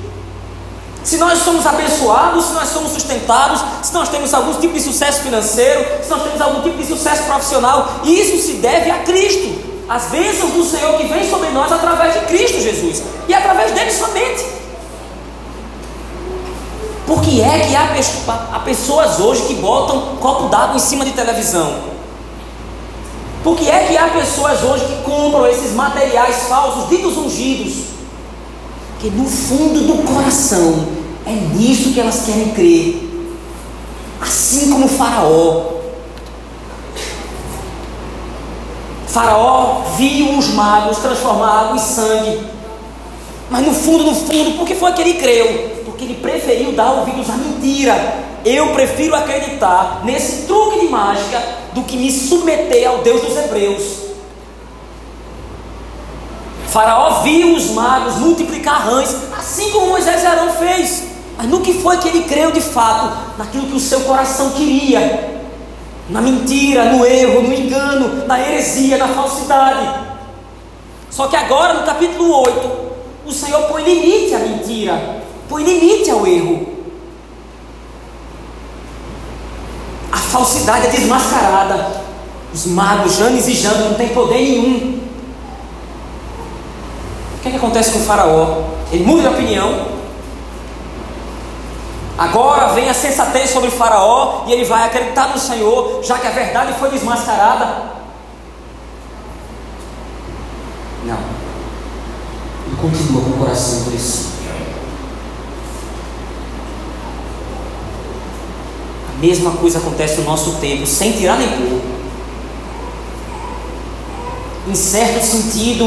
Se 1.04 1.18
nós 1.18 1.40
somos 1.40 1.66
abençoados, 1.66 2.46
se 2.46 2.54
nós 2.54 2.70
somos 2.70 2.92
sustentados, 2.92 3.62
se 3.82 3.94
nós 3.94 4.08
temos 4.08 4.34
algum 4.34 4.54
tipo 4.54 4.74
de 4.74 4.82
sucesso 4.82 5.22
financeiro, 5.22 5.86
se 6.04 6.10
nós 6.10 6.22
temos 6.24 6.40
algum 6.40 6.62
tipo 6.62 6.78
de 6.78 6.86
sucesso 6.86 7.24
profissional, 7.24 7.90
isso 8.04 8.38
se 8.38 8.54
deve 8.54 8.92
a 8.92 9.00
Cristo. 9.00 9.72
As 9.90 10.06
bênçãos 10.06 10.52
do 10.52 10.64
Senhor 10.64 10.98
que 10.98 11.08
vêm 11.08 11.30
sobre 11.30 11.50
nós 11.50 11.72
através 11.72 12.14
de 12.14 12.20
Cristo 12.22 12.62
Jesus 12.62 13.04
e 13.28 13.34
através 13.34 13.72
dele 13.72 13.92
somente. 13.92 14.46
Por 17.06 17.22
que 17.22 17.42
é 17.42 17.60
que 17.60 17.76
há, 17.76 18.60
pessoas 18.60 19.20
hoje 19.20 19.42
que 19.44 19.56
botam 19.56 20.16
copo 20.22 20.48
d'água 20.48 20.78
em 20.78 20.80
cima 20.80 21.04
de 21.04 21.12
televisão? 21.12 21.92
Por 23.44 23.58
que 23.58 23.70
é 23.70 23.86
que 23.86 23.98
há 23.98 24.10
pessoas 24.10 24.64
hoje 24.64 24.86
que 24.86 25.04
compram 25.04 25.48
esses 25.48 25.74
materiais 25.74 26.44
falsos, 26.48 26.90
ditos 26.90 27.18
ungidos? 27.18 27.92
que 29.02 29.10
no 29.10 29.26
fundo 29.26 29.82
do 29.82 30.04
coração 30.04 30.88
é 31.26 31.32
nisso 31.32 31.92
que 31.92 32.00
elas 32.00 32.24
querem 32.24 32.50
crer. 32.50 33.10
Assim 34.22 34.70
como 34.70 34.86
o 34.86 34.90
Faraó. 34.90 35.72
Faraó 39.08 39.82
viu 39.98 40.38
os 40.38 40.50
magos 40.50 41.00
transformar 41.00 41.62
água 41.62 41.76
em 41.78 41.80
sangue. 41.80 42.42
Mas 43.50 43.66
no 43.66 43.74
fundo, 43.74 44.04
no 44.04 44.14
fundo, 44.14 44.58
por 44.58 44.68
que 44.68 44.76
foi 44.76 44.94
que 44.94 45.02
ele 45.02 45.16
creu? 45.16 45.82
Porque 45.84 46.04
ele 46.04 46.14
preferiu 46.22 46.72
dar 46.74 46.92
ouvidos 46.92 47.28
à 47.30 47.34
mentira. 47.34 48.20
Eu 48.46 48.68
prefiro 48.68 49.16
acreditar 49.16 50.02
nesse 50.04 50.44
truque 50.46 50.80
de 50.80 50.90
mágica 50.90 51.42
do 51.74 51.84
que 51.84 51.98
me 51.98 52.12
submeter 52.12 52.88
ao 52.88 53.00
Deus 53.00 53.22
dos 53.22 53.38
Hebreus. 53.38 54.02
Faraó 56.68 57.22
viu 57.22 57.54
os 57.54 57.72
magos 57.72 58.16
multiplicar 58.16 58.86
rãs, 58.86 59.14
assim 59.38 59.72
como 59.72 59.88
Moisés 59.88 60.24
e 60.24 60.26
Arão 60.26 60.54
fez. 60.54 61.04
Mas 61.38 61.48
no 61.48 61.60
que 61.60 61.74
foi 61.74 61.98
que 61.98 62.08
ele 62.08 62.24
creu 62.24 62.52
de 62.52 62.62
fato? 62.62 63.38
Naquilo 63.38 63.68
que 63.68 63.76
o 63.76 63.80
seu 63.80 64.02
coração 64.02 64.52
queria. 64.52 65.42
Na 66.10 66.22
mentira, 66.22 66.86
no 66.94 67.06
erro, 67.06 67.42
no 67.42 67.54
engano, 67.54 68.26
na 68.26 68.40
heresia, 68.40 68.98
na 68.98 69.08
falsidade. 69.10 70.12
Só 71.10 71.28
que 71.28 71.36
agora, 71.36 71.74
no 71.74 71.84
capítulo 71.84 72.42
8, 72.42 72.72
o 73.26 73.32
Senhor 73.34 73.64
põe 73.64 73.84
limite 73.84 74.34
à 74.34 74.40
mentira, 74.40 75.22
põe 75.50 75.64
limite 75.64 76.10
ao 76.10 76.26
erro. 76.26 76.71
Falsidade 80.32 80.88
é 80.88 80.90
desmascarada. 80.90 82.02
Os 82.54 82.66
magos, 82.66 83.18
Janes 83.18 83.48
e 83.48 83.54
Janes, 83.54 83.86
não 83.86 83.94
têm 83.94 84.10
poder 84.10 84.36
nenhum. 84.36 85.00
O 87.38 87.42
que, 87.42 87.48
é 87.48 87.52
que 87.52 87.58
acontece 87.58 87.92
com 87.92 88.00
o 88.00 88.04
faraó? 88.04 88.64
Ele 88.92 89.04
muda 89.04 89.24
de 89.24 89.28
opinião. 89.30 89.88
Agora 92.18 92.74
vem 92.74 92.90
a 92.90 92.94
sensatez 92.94 93.50
sobre 93.50 93.70
o 93.70 93.72
faraó 93.72 94.44
e 94.48 94.52
ele 94.54 94.66
vai 94.66 94.86
acreditar 94.86 95.30
no 95.30 95.40
Senhor, 95.40 96.04
já 96.04 96.20
que 96.20 96.28
a 96.28 96.32
verdade 96.32 96.74
foi 96.74 96.90
desmascarada. 96.92 97.92
Não. 101.04 101.18
Ele 102.68 102.76
continua 102.80 103.24
com 103.24 103.30
o 103.32 103.38
coração 103.40 103.80
endurecido. 103.80 104.30
A 109.10 109.11
mesma 109.22 109.52
coisa 109.52 109.78
acontece 109.78 110.20
no 110.20 110.26
nosso 110.26 110.54
tempo, 110.54 110.86
sem 110.88 111.12
tirar 111.14 111.38
nem 111.38 111.48
pôr. 111.48 111.80
Em 114.68 114.76
certo 114.76 115.24
sentido, 115.24 115.86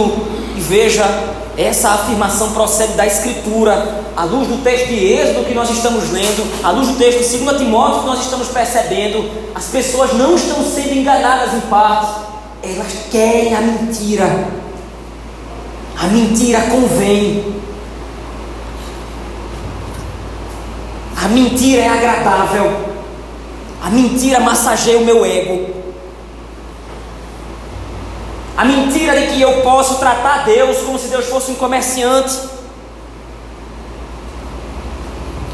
e 0.56 0.60
veja 0.60 1.04
essa 1.56 1.90
afirmação 1.90 2.52
procede 2.52 2.94
da 2.94 3.06
Escritura, 3.06 4.02
à 4.16 4.24
luz 4.24 4.48
do 4.48 4.62
texto 4.62 4.88
de 4.88 5.12
Êxodo 5.12 5.44
que 5.44 5.54
nós 5.54 5.70
estamos 5.70 6.10
lendo, 6.10 6.64
à 6.64 6.70
luz 6.70 6.88
do 6.88 6.94
texto 6.94 7.30
de 7.30 7.44
2 7.44 7.58
Timóteo 7.58 8.00
que 8.00 8.06
nós 8.06 8.20
estamos 8.20 8.48
percebendo. 8.48 9.28
As 9.54 9.66
pessoas 9.66 10.12
não 10.14 10.34
estão 10.34 10.64
sendo 10.64 10.94
enganadas 10.94 11.54
em 11.54 11.60
parte, 11.62 12.22
elas 12.62 12.92
querem 13.10 13.54
a 13.54 13.60
mentira. 13.60 14.48
A 15.96 16.06
mentira 16.08 16.60
convém. 16.62 17.54
A 21.16 21.28
mentira 21.28 21.82
é 21.82 21.88
agradável. 21.88 22.93
A 23.84 23.90
mentira 23.90 24.40
massageia 24.40 24.96
o 24.96 25.04
meu 25.04 25.26
ego. 25.26 25.74
A 28.56 28.64
mentira 28.64 29.14
de 29.14 29.26
que 29.26 29.42
eu 29.42 29.60
posso 29.60 29.96
tratar 29.96 30.46
Deus 30.46 30.78
como 30.78 30.98
se 30.98 31.08
Deus 31.08 31.26
fosse 31.26 31.50
um 31.50 31.54
comerciante. 31.56 32.34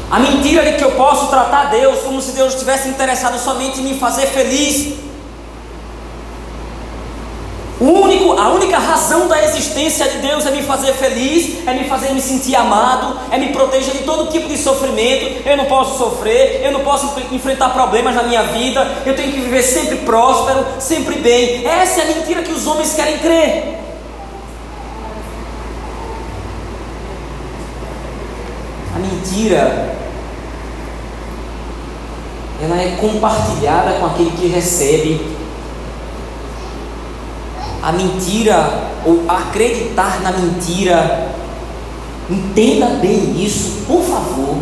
A 0.09 0.17
mentira 0.17 0.63
de 0.63 0.77
que 0.77 0.83
eu 0.83 0.91
posso 0.91 1.27
tratar 1.27 1.71
Deus 1.71 1.99
como 2.03 2.21
se 2.21 2.31
Deus 2.31 2.53
estivesse 2.53 2.87
interessado 2.87 3.37
somente 3.37 3.81
em 3.81 3.83
me 3.83 3.99
fazer 3.99 4.27
feliz. 4.27 5.10
O 7.81 8.03
único, 8.03 8.33
a 8.33 8.49
única 8.49 8.77
razão 8.77 9.27
da 9.27 9.43
existência 9.43 10.07
de 10.07 10.19
Deus 10.19 10.45
é 10.45 10.51
me 10.51 10.61
fazer 10.61 10.93
feliz, 10.93 11.67
é 11.67 11.73
me 11.73 11.85
fazer 11.85 12.13
me 12.13 12.21
sentir 12.21 12.55
amado, 12.55 13.17
é 13.31 13.39
me 13.39 13.47
proteger 13.47 13.93
de 13.93 14.03
todo 14.03 14.29
tipo 14.29 14.47
de 14.47 14.55
sofrimento. 14.55 15.41
Eu 15.43 15.57
não 15.57 15.65
posso 15.65 15.97
sofrer, 15.97 16.61
eu 16.63 16.71
não 16.71 16.81
posso 16.81 17.11
enfrentar 17.31 17.69
problemas 17.69 18.13
na 18.13 18.21
minha 18.21 18.43
vida, 18.43 18.87
eu 19.03 19.15
tenho 19.15 19.31
que 19.33 19.39
viver 19.39 19.63
sempre 19.63 19.95
próspero, 19.95 20.63
sempre 20.79 21.15
bem. 21.15 21.65
Essa 21.65 22.01
é 22.01 22.03
a 22.03 22.15
mentira 22.17 22.43
que 22.43 22.51
os 22.51 22.67
homens 22.67 22.93
querem 22.93 23.17
crer. 23.17 23.79
A 28.95 28.99
mentira 28.99 29.95
ela 32.61 32.79
é 32.79 32.95
compartilhada 33.01 33.93
com 33.93 34.05
aquele 34.05 34.29
que 34.37 34.45
recebe 34.45 35.40
a 37.81 37.91
mentira 37.91 38.91
ou 39.03 39.23
acreditar 39.27 40.21
na 40.21 40.31
mentira, 40.31 41.33
entenda 42.29 42.87
bem 43.01 43.43
isso, 43.43 43.85
por 43.87 44.03
favor. 44.03 44.57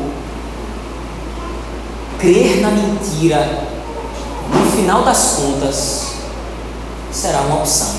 Crer 2.17 2.61
na 2.61 2.71
mentira, 2.71 3.67
no 4.53 4.71
final 4.71 5.03
das 5.03 5.35
contas, 5.35 6.13
será 7.11 7.41
uma 7.41 7.57
opção. 7.57 7.95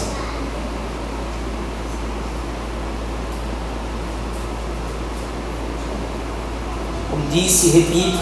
Como 7.11 7.26
disse 7.30 7.68
repito, 7.70 8.18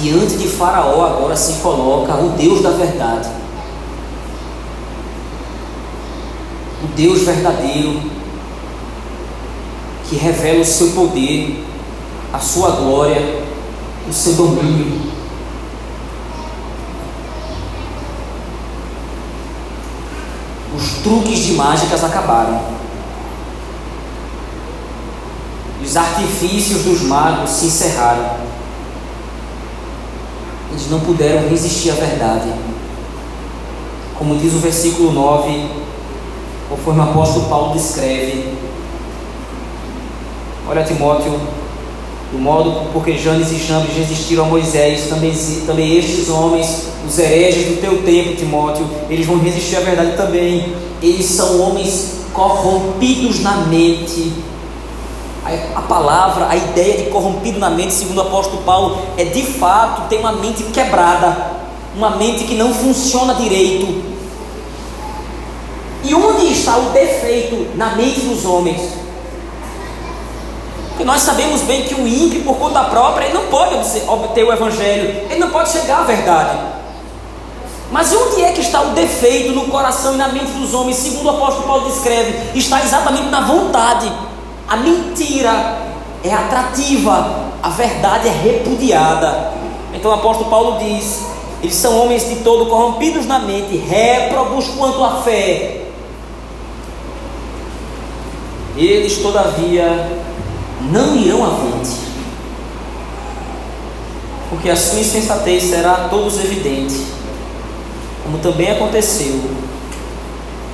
diante 0.00 0.36
de 0.36 0.48
Faraó 0.48 1.04
agora 1.04 1.36
se 1.36 1.54
coloca 1.54 2.14
o 2.14 2.30
Deus 2.30 2.62
da 2.62 2.70
verdade. 2.70 3.45
Deus 6.96 7.22
verdadeiro 7.22 8.00
que 10.08 10.16
revela 10.16 10.62
o 10.62 10.64
seu 10.64 10.92
poder, 10.92 11.62
a 12.32 12.38
sua 12.38 12.70
glória, 12.70 13.42
o 14.08 14.12
seu 14.12 14.32
domínio. 14.32 15.00
Os 20.74 21.02
truques 21.02 21.38
de 21.40 21.52
mágicas 21.52 22.02
acabaram. 22.02 22.60
Os 25.84 25.96
artifícios 25.96 26.82
dos 26.82 27.02
magos 27.02 27.50
se 27.50 27.66
encerraram. 27.66 28.36
Eles 30.70 30.90
não 30.90 31.00
puderam 31.00 31.48
resistir 31.48 31.90
à 31.90 31.94
verdade. 31.94 32.52
Como 34.18 34.36
diz 34.36 34.54
o 34.54 34.58
versículo 34.58 35.12
9, 35.12 35.85
conforme 36.68 37.00
o 37.00 37.04
apóstolo 37.04 37.46
Paulo 37.46 37.72
descreve. 37.72 38.54
Olha 40.68 40.82
Timóteo, 40.82 41.40
do 42.32 42.38
modo 42.38 42.90
porque 42.92 43.16
Janes 43.16 43.52
e 43.52 43.56
Jambres 43.56 43.96
resistiram 43.96 44.44
a 44.44 44.48
Moisés, 44.48 45.08
também, 45.08 45.32
também 45.64 45.96
estes 45.96 46.28
homens, 46.28 46.88
os 47.06 47.18
hereges 47.18 47.68
do 47.68 47.80
teu 47.80 48.02
tempo, 48.02 48.34
Timóteo, 48.34 48.84
eles 49.08 49.26
vão 49.26 49.38
resistir 49.38 49.76
à 49.76 49.80
verdade 49.80 50.16
também. 50.16 50.74
Eles 51.00 51.26
são 51.26 51.60
homens 51.60 52.22
corrompidos 52.32 53.40
na 53.40 53.58
mente. 53.66 54.32
A, 55.44 55.78
a 55.78 55.82
palavra, 55.82 56.48
a 56.48 56.56
ideia 56.56 56.98
de 56.98 57.10
corrompido 57.10 57.60
na 57.60 57.70
mente, 57.70 57.94
segundo 57.94 58.18
o 58.18 58.22
apóstolo 58.22 58.62
Paulo, 58.62 58.98
é 59.16 59.24
de 59.24 59.42
fato 59.42 60.08
ter 60.08 60.16
uma 60.16 60.32
mente 60.32 60.64
quebrada, 60.64 61.52
uma 61.96 62.10
mente 62.16 62.44
que 62.44 62.56
não 62.56 62.74
funciona 62.74 63.34
direito. 63.34 64.15
E 66.06 66.14
onde 66.14 66.52
está 66.52 66.76
o 66.76 66.90
defeito 66.90 67.76
na 67.76 67.96
mente 67.96 68.20
dos 68.20 68.44
homens? 68.44 68.80
Porque 70.90 71.04
nós 71.04 71.20
sabemos 71.20 71.62
bem 71.62 71.82
que 71.82 71.94
o 71.94 72.06
ímpio, 72.06 72.44
por 72.44 72.56
conta 72.56 72.84
própria, 72.84 73.26
ele 73.26 73.34
não 73.34 73.46
pode 73.46 73.74
obter 74.06 74.44
o 74.44 74.52
Evangelho, 74.52 75.26
ele 75.28 75.40
não 75.40 75.50
pode 75.50 75.70
chegar 75.70 76.00
à 76.00 76.04
verdade. 76.04 76.56
Mas 77.90 78.12
onde 78.12 78.42
é 78.44 78.52
que 78.52 78.60
está 78.60 78.82
o 78.82 78.90
defeito 78.90 79.52
no 79.52 79.66
coração 79.66 80.14
e 80.14 80.16
na 80.16 80.28
mente 80.28 80.52
dos 80.52 80.72
homens, 80.74 80.96
segundo 80.96 81.26
o 81.26 81.30
apóstolo 81.30 81.66
Paulo 81.66 81.90
descreve? 81.90 82.56
Está 82.58 82.82
exatamente 82.82 83.28
na 83.28 83.40
vontade. 83.40 84.10
A 84.68 84.76
mentira 84.76 85.78
é 86.22 86.32
atrativa, 86.32 87.50
a 87.62 87.68
verdade 87.68 88.28
é 88.28 88.30
repudiada. 88.30 89.52
Então 89.92 90.12
o 90.12 90.14
apóstolo 90.14 90.48
Paulo 90.48 90.78
diz: 90.78 91.26
eles 91.62 91.74
são 91.74 91.98
homens 92.00 92.28
de 92.28 92.36
todo 92.36 92.66
corrompidos 92.66 93.26
na 93.26 93.40
mente, 93.40 93.76
réprobos 93.76 94.68
quanto 94.68 95.02
à 95.02 95.22
fé. 95.22 95.85
Eles, 98.76 99.18
todavia, 99.18 100.08
não 100.90 101.16
irão 101.16 101.44
avante, 101.44 101.96
porque 104.50 104.68
a 104.68 104.76
sua 104.76 105.00
insensatez 105.00 105.64
será 105.64 105.92
a 105.92 106.08
todos 106.08 106.38
evidente, 106.38 107.06
como 108.22 108.38
também 108.38 108.70
aconteceu 108.70 109.40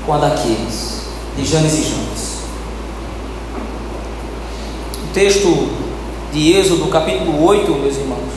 com 0.05 0.13
a 0.13 0.19
daqueles 0.19 1.03
de 1.37 1.45
Janes 1.45 1.75
e 1.75 1.83
Janes. 1.83 2.33
O 5.05 5.15
texto 5.15 5.71
de 6.33 6.53
Êxodo, 6.55 6.89
capítulo 6.89 7.45
8, 7.45 7.71
meus 7.73 7.97
irmãos, 7.97 8.33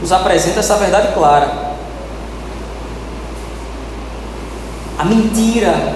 nos 0.00 0.12
apresenta 0.12 0.60
essa 0.60 0.76
verdade 0.76 1.14
clara. 1.14 1.70
A 4.98 5.04
mentira, 5.04 5.94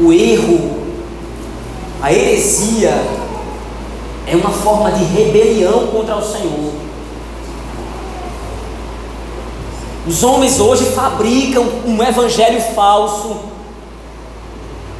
o 0.00 0.12
erro, 0.12 0.84
a 2.02 2.12
heresia 2.12 2.92
é 4.26 4.36
uma 4.36 4.50
forma 4.50 4.90
de 4.92 5.04
rebelião 5.04 5.86
contra 5.88 6.16
o 6.16 6.22
Senhor. 6.22 6.72
Os 10.06 10.22
homens 10.22 10.60
hoje 10.60 10.84
fabricam 10.86 11.64
um 11.86 12.02
evangelho 12.02 12.60
falso. 12.74 13.36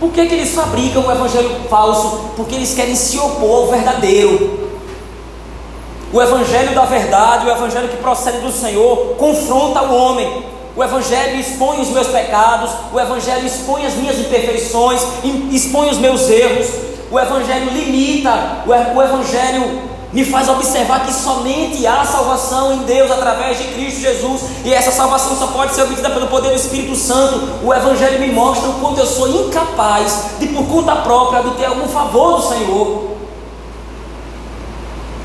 Por 0.01 0.13
que, 0.13 0.27
que 0.27 0.35
eles 0.35 0.55
fabricam 0.55 1.07
um 1.07 1.11
evangelho 1.11 1.51
falso? 1.69 2.31
Porque 2.37 2.55
eles 2.55 2.75
querem 2.75 2.95
se 2.95 3.19
opor 3.19 3.63
ao 3.63 3.67
verdadeiro. 3.69 4.65
O 6.13 6.23
evangelho 6.23 6.75
da 6.75 6.85
verdade, 6.85 7.47
o 7.47 7.51
evangelho 7.51 7.89
que 7.89 7.97
procede 7.97 8.39
do 8.39 8.53
Senhor, 8.53 9.15
confronta 9.17 9.83
o 9.83 9.95
homem. 9.95 10.45
O 10.77 10.83
Evangelho 10.83 11.39
expõe 11.39 11.81
os 11.81 11.91
meus 11.91 12.09
pecados, 12.09 12.71
o 12.93 12.99
Evangelho 12.99 13.47
expõe 13.47 13.87
as 13.87 13.95
minhas 13.95 14.19
imperfeições, 14.19 15.01
expõe 15.53 15.89
os 15.89 15.99
meus 15.99 16.29
erros, 16.29 16.67
o 17.13 17.21
Evangelho 17.21 17.71
limita, 17.71 18.65
o 18.67 19.03
Evangelho 19.03 19.95
me 20.13 20.25
faz 20.25 20.49
observar 20.49 21.07
que 21.07 21.13
somente 21.13 21.87
há 21.87 22.05
salvação 22.05 22.73
em 22.73 22.79
Deus 22.79 23.11
através 23.11 23.59
de 23.59 23.65
Cristo 23.65 24.01
Jesus, 24.01 24.43
e 24.65 24.75
essa 24.75 24.91
salvação 24.91 25.37
só 25.37 25.49
pode 25.49 25.75
ser 25.75 25.83
obtida 25.83 26.11
pelo 26.11 26.27
poder 26.27 26.51
do 26.51 26.57
Espírito 26.57 26.97
Santo. 26.97 27.65
O 27.65 27.73
Evangelho 27.73 28.21
me 28.21 28.33
mostra 28.33 28.69
o 28.69 28.75
quanto 28.75 28.99
eu 28.99 29.07
sou 29.07 29.29
incapaz 29.29 30.27
de, 30.41 30.49
por 30.49 30.67
conta 30.67 30.97
própria, 30.97 31.41
obter 31.41 31.67
algum 31.67 31.89
favor 31.89 32.37
do 32.37 32.49
Senhor. 32.49 33.14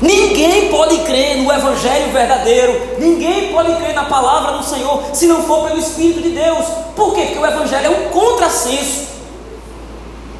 Ninguém 0.00 0.70
pode 0.70 0.98
crer 1.00 1.36
no 1.38 1.52
Evangelho 1.52 2.10
verdadeiro, 2.10 2.96
ninguém 2.98 3.52
pode 3.52 3.74
crer 3.76 3.94
na 3.94 4.04
palavra 4.04 4.56
do 4.56 4.64
Senhor 4.64 5.02
se 5.12 5.26
não 5.26 5.42
for 5.42 5.68
pelo 5.68 5.78
Espírito 5.78 6.22
de 6.22 6.30
Deus. 6.30 6.64
Por 6.96 7.14
quê? 7.14 7.22
Porque 7.26 7.38
o 7.38 7.46
Evangelho 7.46 7.86
é 7.86 7.90
um 7.90 8.08
contrassenso. 8.08 9.10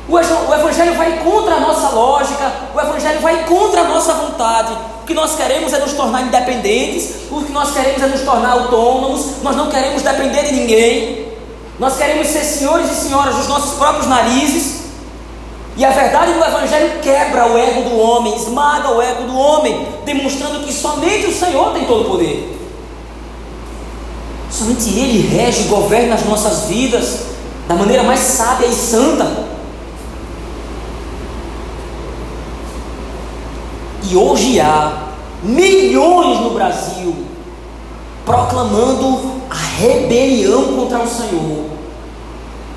O 0.08 0.18
Evangelho 0.18 0.94
vai 0.94 1.18
contra 1.18 1.56
a 1.56 1.60
nossa 1.60 1.90
lógica, 1.90 2.50
o 2.74 2.80
Evangelho 2.80 3.20
vai 3.20 3.44
contra 3.44 3.82
a 3.82 3.84
nossa 3.84 4.14
vontade. 4.14 4.72
O 5.02 5.06
que 5.06 5.14
nós 5.14 5.36
queremos 5.36 5.72
é 5.72 5.78
nos 5.78 5.92
tornar 5.92 6.22
independentes, 6.22 7.30
o 7.30 7.42
que 7.42 7.52
nós 7.52 7.72
queremos 7.72 8.02
é 8.02 8.06
nos 8.06 8.22
tornar 8.22 8.52
autônomos, 8.52 9.42
nós 9.42 9.54
não 9.54 9.68
queremos 9.68 10.02
depender 10.02 10.44
de 10.44 10.52
ninguém, 10.54 11.28
nós 11.78 11.96
queremos 11.96 12.26
ser 12.28 12.44
senhores 12.44 12.90
e 12.90 12.94
senhoras 12.94 13.36
dos 13.36 13.46
nossos 13.46 13.74
próprios 13.74 14.06
narizes. 14.06 14.79
E 15.80 15.84
a 15.84 15.92
verdade 15.92 16.34
do 16.34 16.44
Evangelho 16.44 17.00
quebra 17.00 17.50
o 17.50 17.56
ego 17.56 17.88
do 17.88 17.98
homem, 17.98 18.36
esmaga 18.36 18.90
o 18.90 19.00
ego 19.00 19.22
do 19.22 19.34
homem, 19.34 19.88
demonstrando 20.04 20.60
que 20.60 20.74
somente 20.74 21.28
o 21.28 21.34
Senhor 21.34 21.72
tem 21.72 21.86
todo 21.86 22.02
o 22.02 22.04
poder. 22.04 22.54
Somente 24.50 24.90
Ele 24.90 25.26
rege 25.26 25.62
e 25.62 25.68
governa 25.68 26.16
as 26.16 26.24
nossas 26.26 26.68
vidas 26.68 27.20
da 27.66 27.74
maneira 27.74 28.02
mais 28.02 28.20
sábia 28.20 28.66
e 28.66 28.74
santa. 28.74 29.46
E 34.02 34.14
hoje 34.14 34.60
há 34.60 35.08
milhões 35.42 36.40
no 36.40 36.50
Brasil 36.50 37.24
proclamando 38.26 39.32
a 39.48 39.54
rebelião 39.54 40.76
contra 40.76 40.98
o 40.98 41.08
Senhor, 41.08 41.70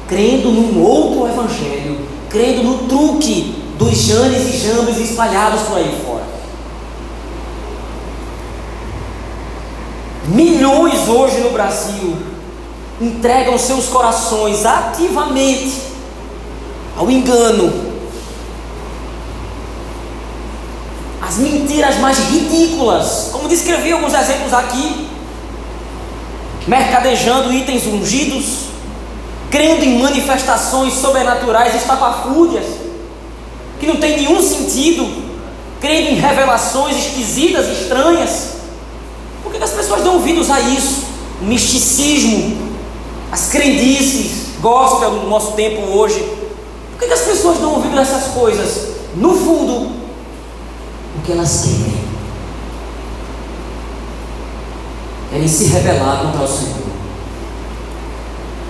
crendo 0.07 0.53
num 0.53 0.81
outro 0.81 1.27
evangelho, 1.27 2.12
crendo 2.33 2.63
no 2.63 2.87
truque 2.87 3.63
dos 3.77 3.95
Janes 3.95 4.55
e 4.55 4.57
Jambes 4.57 4.97
espalhados 4.97 5.61
por 5.61 5.77
aí 5.77 6.01
fora. 6.03 6.23
Milhões 10.25 11.07
hoje 11.07 11.41
no 11.41 11.51
Brasil 11.51 12.17
entregam 12.99 13.57
seus 13.57 13.85
corações 13.85 14.65
ativamente 14.65 15.93
ao 16.97 17.09
engano, 17.09 17.93
as 21.21 21.37
mentiras 21.37 21.97
mais 21.99 22.17
ridículas, 22.29 23.29
como 23.31 23.47
descrevi 23.47 23.91
alguns 23.91 24.13
exemplos 24.13 24.53
aqui, 24.53 25.07
mercadejando 26.67 27.51
itens 27.51 27.85
ungidos, 27.87 28.72
crendo 29.53 29.85
em 29.85 30.01
manifestações 30.01 30.95
sobrenaturais 30.95 31.73
estapafúrdias, 31.75 32.65
que 33.79 33.87
não 33.87 33.97
tem 33.97 34.17
nenhum 34.17 34.41
sentido, 34.41 35.07
crendo 35.79 36.09
em 36.09 36.15
revelações 36.15 36.97
esquisitas, 36.97 37.67
estranhas. 37.67 38.55
Por 39.41 39.53
que 39.53 39.63
as 39.63 39.69
pessoas 39.71 40.01
dão 40.03 40.15
ouvidos 40.15 40.49
a 40.49 40.59
isso? 40.59 41.13
o 41.43 41.45
misticismo, 41.45 42.57
as 43.31 43.49
crendices, 43.49 44.53
gospel 44.61 45.11
no 45.11 45.29
nosso 45.29 45.51
tempo 45.53 45.81
hoje. 45.91 46.19
Por 46.91 47.07
que, 47.07 47.13
as 47.13 47.21
pessoas 47.21 47.59
não 47.59 47.73
ouvindo 47.73 47.99
essas 47.99 48.33
coisas? 48.33 48.93
No 49.15 49.35
fundo, 49.35 49.91
o 51.17 51.21
que 51.25 51.33
elas 51.33 51.63
querem. 51.63 52.03
Querem 55.31 55.47
se 55.47 55.65
rebelar 55.65 56.21
contra 56.23 56.43
o 56.43 56.47
Senhor. 56.47 56.92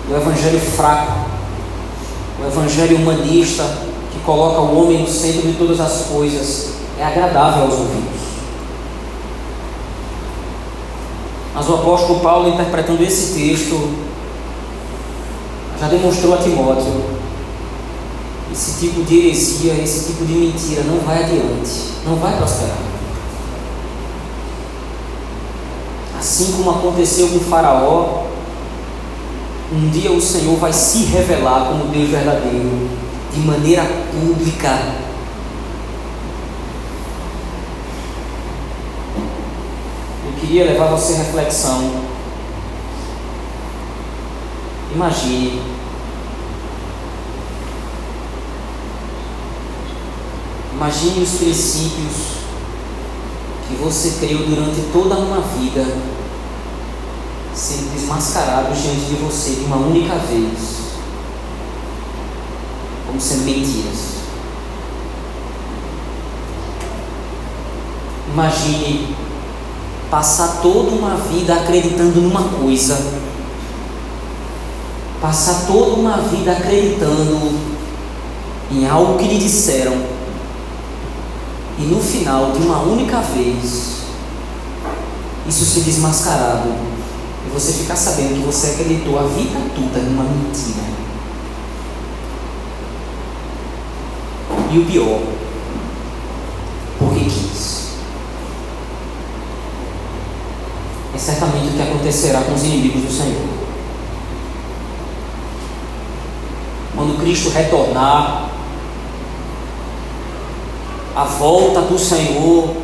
O 0.09 0.15
evangelho 0.15 0.59
fraco, 0.59 1.13
o 2.41 2.45
evangelho 2.45 2.97
humanista, 2.97 3.63
que 4.11 4.19
coloca 4.25 4.59
o 4.59 4.83
homem 4.83 5.01
no 5.01 5.07
centro 5.07 5.41
de 5.43 5.53
todas 5.53 5.79
as 5.79 6.07
coisas, 6.07 6.73
é 6.99 7.03
agradável 7.03 7.63
aos 7.63 7.73
ouvidos. 7.73 8.21
Mas 11.55 11.69
o 11.69 11.75
apóstolo 11.75 12.19
Paulo, 12.19 12.49
interpretando 12.49 13.01
esse 13.03 13.33
texto, 13.33 13.95
já 15.79 15.87
demonstrou 15.87 16.33
a 16.33 16.37
Timóteo 16.37 17.23
esse 18.53 18.79
tipo 18.79 19.01
de 19.03 19.17
heresia, 19.17 19.73
esse 19.73 20.05
tipo 20.11 20.25
de 20.25 20.33
mentira 20.33 20.83
não 20.83 20.99
vai 20.99 21.23
adiante, 21.23 21.93
não 22.05 22.15
vai 22.17 22.37
prosperar. 22.37 22.77
Assim 26.19 26.51
como 26.53 26.69
aconteceu 26.69 27.29
com 27.29 27.39
Faraó, 27.39 28.22
um 29.73 29.89
dia 29.89 30.11
o 30.11 30.21
Senhor 30.21 30.55
vai 30.57 30.71
se 30.71 31.05
revelar 31.05 31.65
como 31.65 31.85
Deus 31.85 32.09
verdadeiro, 32.09 32.89
de 33.33 33.39
maneira 33.39 33.83
pública. 34.11 34.69
Eu 40.25 40.33
queria 40.39 40.65
levar 40.65 40.87
você 40.87 41.13
à 41.13 41.17
reflexão. 41.17 42.03
Imagine 44.93 45.73
Imagine 50.73 51.23
os 51.23 51.35
princípios 51.35 52.13
que 53.67 53.75
você 53.75 54.19
criou 54.19 54.43
durante 54.43 54.81
toda 54.91 55.15
uma 55.15 55.39
vida 55.39 55.81
sendo 57.55 57.93
desmascarados 57.93 58.81
diante 58.81 59.05
de 59.05 59.15
você 59.15 59.51
de 59.51 59.65
uma 59.65 59.77
única 59.77 60.15
vez, 60.15 60.93
como 63.05 63.21
sendo 63.21 63.45
mentiras. 63.45 64.13
Imagine 68.31 69.15
passar 70.09 70.61
toda 70.61 70.89
uma 70.89 71.15
vida 71.15 71.53
acreditando 71.53 72.19
numa 72.21 72.43
coisa, 72.43 72.99
passar 75.21 75.67
toda 75.67 75.93
uma 75.93 76.17
vida 76.17 76.51
acreditando 76.51 77.59
em 78.71 78.87
algo 78.87 79.17
que 79.19 79.27
lhe 79.27 79.37
disseram. 79.37 80.13
E 81.77 81.83
no 81.83 81.99
final 81.99 82.51
de 82.51 82.59
uma 82.59 82.81
única 82.81 83.19
vez, 83.19 84.03
isso 85.47 85.65
ser 85.65 85.81
desmascarado 85.81 86.69
e 87.45 87.49
você 87.53 87.73
ficar 87.73 87.95
sabendo 87.95 88.35
que 88.35 88.45
você 88.45 88.71
acreditou 88.71 89.19
a 89.19 89.23
vida 89.23 89.59
toda 89.75 89.99
numa 89.99 90.23
mentira. 90.23 90.83
E 94.71 94.77
o 94.79 94.85
pior, 94.85 95.21
porque 96.97 97.25
quis. 97.25 97.89
É 101.13 101.17
certamente 101.17 101.67
o 101.67 101.73
que 101.73 101.81
acontecerá 101.81 102.41
com 102.41 102.53
os 102.53 102.63
inimigos 102.63 103.03
do 103.03 103.11
Senhor. 103.11 103.49
Quando 106.95 107.19
Cristo 107.19 107.49
retornar, 107.49 108.49
a 111.15 111.23
volta 111.23 111.81
do 111.81 111.99
Senhor 111.99 112.82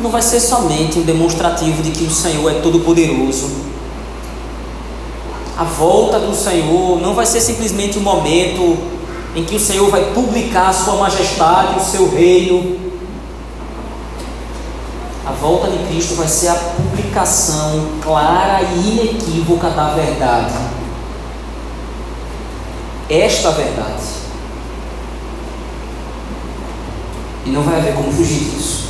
não 0.00 0.10
vai 0.10 0.22
ser 0.22 0.40
somente 0.40 0.98
um 0.98 1.02
demonstrativo 1.02 1.82
de 1.82 1.90
que 1.90 2.04
o 2.04 2.10
Senhor 2.10 2.50
é 2.50 2.60
todo-poderoso. 2.60 3.50
A 5.56 5.64
volta 5.64 6.20
do 6.20 6.34
Senhor 6.34 7.00
não 7.00 7.14
vai 7.14 7.26
ser 7.26 7.40
simplesmente 7.40 7.98
um 7.98 8.02
momento 8.02 8.78
em 9.34 9.44
que 9.44 9.56
o 9.56 9.60
Senhor 9.60 9.90
vai 9.90 10.12
publicar 10.12 10.68
a 10.68 10.72
sua 10.72 10.94
majestade, 10.96 11.78
o 11.78 11.84
seu 11.84 12.08
reino. 12.08 12.78
A 15.26 15.32
volta 15.32 15.68
de 15.68 15.78
Cristo 15.88 16.14
vai 16.14 16.28
ser 16.28 16.48
a 16.48 16.54
publicação 16.54 17.88
clara 18.00 18.62
e 18.62 18.88
inequívoca 18.88 19.68
da 19.70 19.94
verdade. 19.94 20.54
Esta 23.10 23.50
verdade. 23.50 24.04
E 27.44 27.50
não 27.50 27.62
vai 27.62 27.78
haver 27.78 27.94
como 27.94 28.12
fugir 28.12 28.38
disso. 28.38 28.87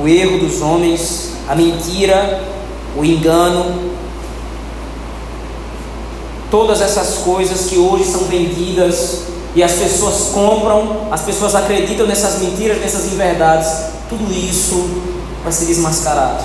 O 0.00 0.06
erro 0.06 0.38
dos 0.38 0.60
homens, 0.62 1.32
a 1.48 1.54
mentira, 1.54 2.44
o 2.96 3.04
engano, 3.04 3.92
todas 6.50 6.80
essas 6.80 7.18
coisas 7.18 7.66
que 7.66 7.78
hoje 7.78 8.04
são 8.04 8.22
vendidas 8.24 9.22
e 9.54 9.62
as 9.62 9.72
pessoas 9.72 10.30
compram, 10.32 11.08
as 11.10 11.22
pessoas 11.22 11.54
acreditam 11.54 12.06
nessas 12.06 12.38
mentiras, 12.40 12.80
nessas 12.80 13.06
inverdades, 13.12 13.68
tudo 14.08 14.32
isso 14.32 14.88
vai 15.42 15.52
ser 15.52 15.66
desmascarado. 15.66 16.44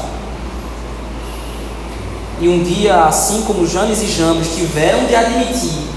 E 2.41 2.47
um 2.47 2.63
dia, 2.63 3.05
assim 3.05 3.41
como 3.43 3.67
Janes 3.67 4.01
e 4.01 4.07
Jambres 4.07 4.55
tiveram 4.55 5.05
de 5.05 5.15
admitir, 5.15 5.93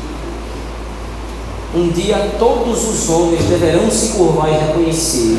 um 1.75 1.89
dia 1.89 2.37
todos 2.39 2.89
os 2.89 3.09
homens 3.09 3.45
deverão 3.45 3.91
se 3.91 4.09
curvar 4.09 4.49
e 4.49 4.53
reconhecer 4.53 5.39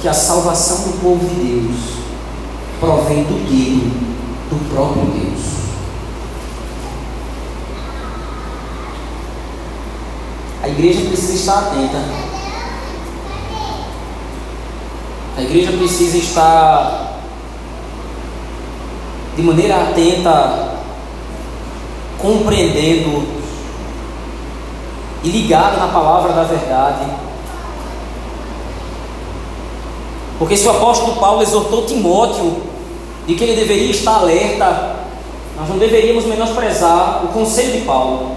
que 0.00 0.08
a 0.08 0.14
salvação 0.14 0.82
do 0.82 1.00
povo 1.00 1.26
de 1.26 1.34
Deus 1.34 1.98
provém 2.78 3.24
do 3.24 3.34
Deus, 3.48 3.92
do 4.50 4.70
próprio 4.72 5.04
Deus. 5.06 5.58
A 10.62 10.68
igreja 10.68 11.06
precisa 11.08 11.32
estar 11.32 11.58
atenta. 11.58 12.02
A 15.36 15.42
igreja 15.42 15.72
precisa 15.72 16.16
estar 16.16 17.20
de 19.36 19.42
maneira 19.42 19.82
atenta, 19.82 20.74
compreendendo 22.18 23.26
e 25.22 25.28
ligado 25.28 25.78
na 25.78 25.88
palavra 25.88 26.32
da 26.32 26.44
verdade. 26.44 27.27
Porque 30.38 30.56
se 30.56 30.66
o 30.66 30.70
apóstolo 30.70 31.16
Paulo 31.16 31.42
exortou 31.42 31.84
Timóteo 31.84 32.62
de 33.26 33.34
que 33.34 33.42
ele 33.42 33.56
deveria 33.56 33.90
estar 33.90 34.14
alerta, 34.14 34.96
nós 35.58 35.68
não 35.68 35.78
deveríamos 35.78 36.24
menosprezar 36.24 37.24
o 37.24 37.28
conselho 37.28 37.72
de 37.72 37.80
Paulo. 37.84 38.36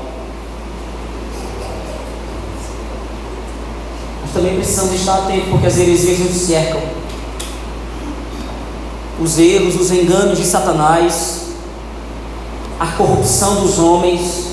Nós 4.24 4.32
também 4.34 4.56
precisamos 4.56 4.94
estar 4.94 5.20
atentos, 5.20 5.50
porque 5.50 5.68
as 5.68 5.78
heresias 5.78 6.20
nos 6.20 6.34
cercam 6.34 6.82
os 9.22 9.38
erros, 9.38 9.80
os 9.80 9.92
enganos 9.92 10.40
de 10.40 10.46
Satanás, 10.46 11.42
a 12.80 12.88
corrupção 12.88 13.62
dos 13.62 13.78
homens. 13.78 14.48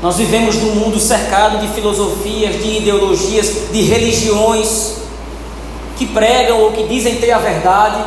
Nós 0.00 0.16
vivemos 0.16 0.56
num 0.56 0.76
mundo 0.76 1.00
cercado 1.00 1.58
de 1.58 1.66
filosofias, 1.74 2.62
de 2.62 2.78
ideologias, 2.78 3.72
de 3.72 3.82
religiões 3.82 5.03
que 5.96 6.06
pregam 6.06 6.60
ou 6.60 6.72
que 6.72 6.84
dizem 6.84 7.16
ter 7.16 7.30
a 7.30 7.38
verdade, 7.38 8.02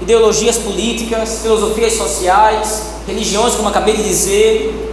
ideologias 0.00 0.58
políticas, 0.58 1.40
filosofias 1.42 1.94
sociais, 1.94 2.82
religiões, 3.06 3.54
como 3.54 3.68
acabei 3.68 3.96
de 3.96 4.02
dizer. 4.02 4.92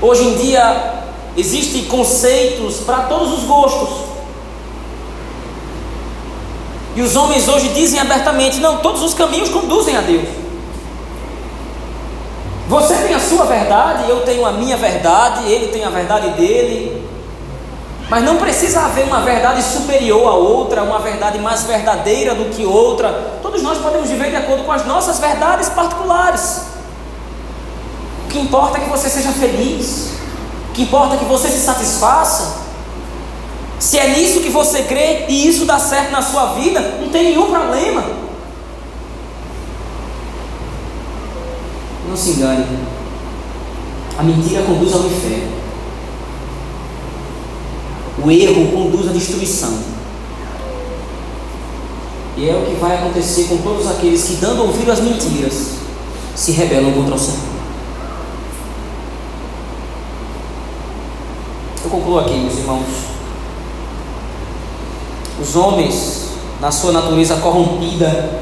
Hoje 0.00 0.22
em 0.24 0.36
dia 0.36 1.04
existem 1.36 1.84
conceitos 1.84 2.78
para 2.78 3.04
todos 3.04 3.38
os 3.38 3.44
gostos. 3.44 4.10
E 6.96 7.02
os 7.02 7.14
homens 7.16 7.48
hoje 7.48 7.68
dizem 7.68 8.00
abertamente: 8.00 8.58
não, 8.58 8.78
todos 8.78 9.02
os 9.02 9.14
caminhos 9.14 9.48
conduzem 9.48 9.96
a 9.96 10.00
Deus. 10.00 10.28
Você 12.68 12.94
tem 12.94 13.14
a 13.14 13.20
sua 13.20 13.46
verdade, 13.46 14.08
eu 14.08 14.20
tenho 14.20 14.46
a 14.46 14.52
minha 14.52 14.76
verdade, 14.76 15.50
ele 15.50 15.68
tem 15.68 15.84
a 15.84 15.90
verdade 15.90 16.30
dele. 16.30 17.09
Mas 18.10 18.24
não 18.24 18.38
precisa 18.38 18.80
haver 18.80 19.04
uma 19.04 19.20
verdade 19.20 19.62
superior 19.62 20.26
a 20.26 20.34
outra, 20.34 20.82
uma 20.82 20.98
verdade 20.98 21.38
mais 21.38 21.62
verdadeira 21.62 22.34
do 22.34 22.46
que 22.46 22.66
outra. 22.66 23.38
Todos 23.40 23.62
nós 23.62 23.78
podemos 23.78 24.10
viver 24.10 24.30
de 24.30 24.36
acordo 24.36 24.64
com 24.64 24.72
as 24.72 24.84
nossas 24.84 25.20
verdades 25.20 25.68
particulares. 25.68 26.62
O 28.24 28.28
que 28.28 28.40
importa 28.40 28.78
é 28.78 28.80
que 28.80 28.90
você 28.90 29.08
seja 29.08 29.30
feliz. 29.30 30.14
O 30.70 30.72
que 30.72 30.82
importa 30.82 31.14
é 31.14 31.18
que 31.18 31.24
você 31.24 31.48
se 31.48 31.60
satisfaça. 31.60 32.58
Se 33.78 33.96
é 33.96 34.08
nisso 34.08 34.40
que 34.40 34.50
você 34.50 34.82
crê 34.82 35.26
e 35.28 35.46
isso 35.46 35.64
dá 35.64 35.78
certo 35.78 36.10
na 36.10 36.20
sua 36.20 36.54
vida, 36.54 36.80
não 37.00 37.10
tem 37.10 37.22
nenhum 37.26 37.48
problema. 37.48 38.02
Não 42.08 42.16
se 42.16 42.30
engane. 42.30 42.66
A 44.18 44.22
mentira 44.24 44.64
conduz 44.64 44.92
ao 44.92 45.06
inferno. 45.06 45.59
O 48.22 48.30
erro 48.30 48.72
conduz 48.72 49.08
à 49.08 49.12
destruição. 49.12 49.78
E 52.36 52.48
é 52.48 52.54
o 52.54 52.64
que 52.64 52.80
vai 52.80 52.96
acontecer 52.96 53.44
com 53.44 53.58
todos 53.58 53.86
aqueles 53.90 54.24
que, 54.24 54.36
dando 54.36 54.62
ouvido 54.62 54.90
às 54.90 55.00
mentiras, 55.00 55.72
se 56.34 56.52
rebelam 56.52 56.92
contra 56.92 57.14
o 57.14 57.18
Senhor. 57.18 57.38
Eu 61.84 61.90
concluo 61.90 62.20
aqui, 62.20 62.34
meus 62.34 62.56
irmãos. 62.56 62.86
Os 65.40 65.56
homens, 65.56 66.28
na 66.60 66.70
sua 66.70 66.92
natureza 66.92 67.36
corrompida, 67.36 68.40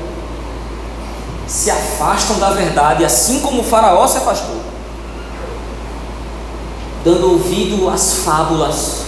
se 1.46 1.70
afastam 1.70 2.38
da 2.38 2.50
verdade, 2.50 3.04
assim 3.04 3.40
como 3.40 3.62
o 3.62 3.64
Faraó 3.64 4.06
se 4.06 4.18
afastou, 4.18 4.60
dando 7.04 7.32
ouvido 7.32 7.88
às 7.88 8.18
fábulas, 8.18 9.06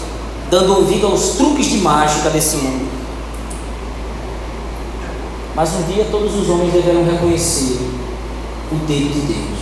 dando 0.50 0.76
ouvido 0.76 1.06
aos 1.06 1.36
truques 1.36 1.66
de 1.66 1.78
mágica 1.78 2.28
desse 2.28 2.56
mundo. 2.56 2.90
Mas 5.54 5.70
um 5.74 5.82
dia 5.82 6.06
todos 6.10 6.34
os 6.34 6.48
homens 6.48 6.72
deverão 6.72 7.04
reconhecer 7.04 7.78
o 8.72 8.76
dedo 8.86 9.12
de 9.12 9.20
Deus. 9.32 9.60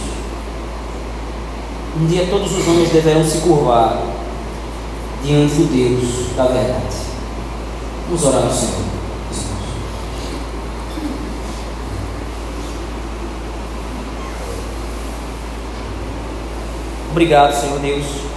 Um 2.00 2.06
dia 2.06 2.26
todos 2.30 2.56
os 2.56 2.66
homens 2.66 2.90
deverão 2.90 3.24
se 3.24 3.38
curvar 3.38 4.02
diante 5.24 5.54
do 5.54 5.64
Deus 5.64 6.36
da 6.36 6.44
verdade. 6.44 6.96
Vamos 8.06 8.24
orar 8.24 8.44
ao 8.44 8.52
Senhor. 8.52 8.88
Obrigado, 17.10 17.52
Senhor 17.52 17.78
Deus. 17.80 18.27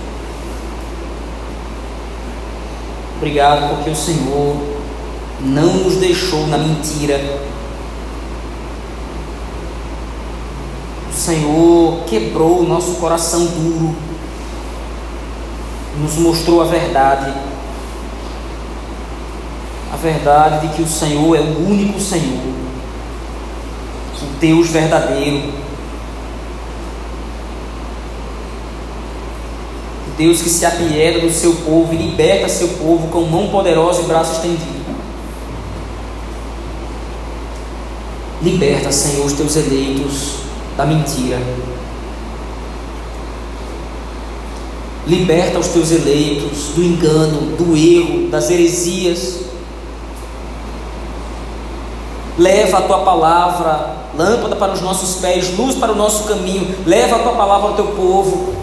Obrigado 3.21 3.75
porque 3.75 3.91
o 3.91 3.95
Senhor 3.95 4.57
não 5.41 5.73
nos 5.75 5.97
deixou 5.97 6.47
na 6.47 6.57
mentira. 6.57 7.21
O 11.07 11.13
Senhor 11.13 12.03
quebrou 12.07 12.61
o 12.61 12.67
nosso 12.67 12.95
coração 12.95 13.45
duro 13.45 13.95
nos 15.99 16.15
mostrou 16.15 16.61
a 16.61 16.65
verdade. 16.65 17.31
A 19.93 19.97
verdade 19.97 20.67
de 20.67 20.73
que 20.73 20.81
o 20.81 20.87
Senhor 20.87 21.35
é 21.35 21.41
o 21.41 21.69
único 21.69 21.99
Senhor, 21.99 22.41
o 24.19 24.39
Deus 24.39 24.69
verdadeiro. 24.69 25.53
Deus 30.21 30.39
que 30.39 30.51
se 30.51 30.63
apieda 30.63 31.19
do 31.19 31.31
seu 31.31 31.51
povo 31.65 31.91
e 31.93 31.97
liberta 31.97 32.47
seu 32.47 32.67
povo 32.67 33.07
com 33.07 33.21
mão 33.21 33.47
poderosa 33.47 34.03
e 34.03 34.05
braço 34.05 34.33
estendido. 34.33 34.81
Liberta, 38.43 38.91
Senhor, 38.91 39.25
os 39.25 39.33
teus 39.33 39.55
eleitos 39.55 40.33
da 40.77 40.85
mentira. 40.85 41.41
Liberta 45.07 45.57
os 45.57 45.69
teus 45.69 45.89
eleitos 45.89 46.67
do 46.75 46.83
engano, 46.83 47.57
do 47.57 47.75
erro, 47.75 48.29
das 48.29 48.51
heresias. 48.51 49.39
Leva 52.37 52.77
a 52.77 52.81
tua 52.83 52.99
palavra, 52.99 53.95
lâmpada 54.15 54.55
para 54.55 54.73
os 54.73 54.81
nossos 54.81 55.19
pés, 55.19 55.57
luz 55.57 55.73
para 55.73 55.91
o 55.91 55.95
nosso 55.95 56.25
caminho. 56.25 56.75
Leva 56.85 57.15
a 57.15 57.19
tua 57.19 57.33
palavra 57.33 57.69
ao 57.69 57.75
teu 57.75 57.87
povo. 57.87 58.60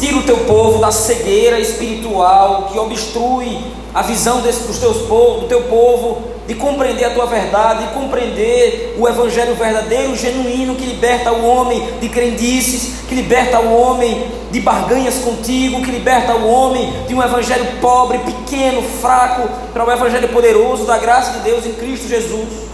Tira 0.00 0.16
o 0.16 0.22
teu 0.22 0.38
povo 0.38 0.78
da 0.78 0.90
cegueira 0.90 1.60
espiritual 1.60 2.70
que 2.72 2.78
obstrui 2.78 3.58
a 3.92 4.00
visão 4.00 4.40
desse, 4.40 4.66
dos 4.66 4.78
teus 4.78 5.02
povo, 5.02 5.40
do 5.40 5.46
teu 5.46 5.64
povo 5.64 6.22
de 6.46 6.54
compreender 6.54 7.04
a 7.04 7.10
tua 7.10 7.26
verdade, 7.26 7.86
de 7.86 7.92
compreender 7.92 8.96
o 8.98 9.06
evangelho 9.06 9.54
verdadeiro, 9.54 10.16
genuíno, 10.16 10.74
que 10.74 10.86
liberta 10.86 11.30
o 11.30 11.46
homem 11.46 11.86
de 12.00 12.08
crendices, 12.08 13.02
que 13.06 13.14
liberta 13.14 13.60
o 13.60 13.78
homem 13.78 14.26
de 14.50 14.58
barganhas 14.58 15.18
contigo, 15.18 15.82
que 15.82 15.90
liberta 15.90 16.34
o 16.34 16.48
homem 16.48 16.90
de 17.06 17.14
um 17.14 17.22
evangelho 17.22 17.66
pobre, 17.80 18.18
pequeno, 18.20 18.82
fraco, 18.82 19.48
para 19.72 19.84
o 19.84 19.92
evangelho 19.92 20.28
poderoso 20.30 20.86
da 20.86 20.96
graça 20.96 21.32
de 21.34 21.40
Deus 21.40 21.66
em 21.66 21.74
Cristo 21.74 22.08
Jesus. 22.08 22.69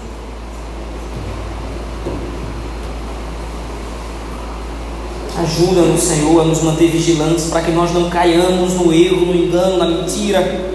Ajuda-nos, 5.46 6.02
Senhor, 6.02 6.40
a 6.40 6.44
nos 6.44 6.62
manter 6.62 6.90
vigilantes 6.90 7.46
para 7.46 7.62
que 7.62 7.70
nós 7.70 7.92
não 7.92 8.10
caiamos 8.10 8.74
no 8.74 8.92
erro, 8.92 9.26
no 9.26 9.34
engano, 9.34 9.78
na 9.78 9.86
mentira 9.86 10.74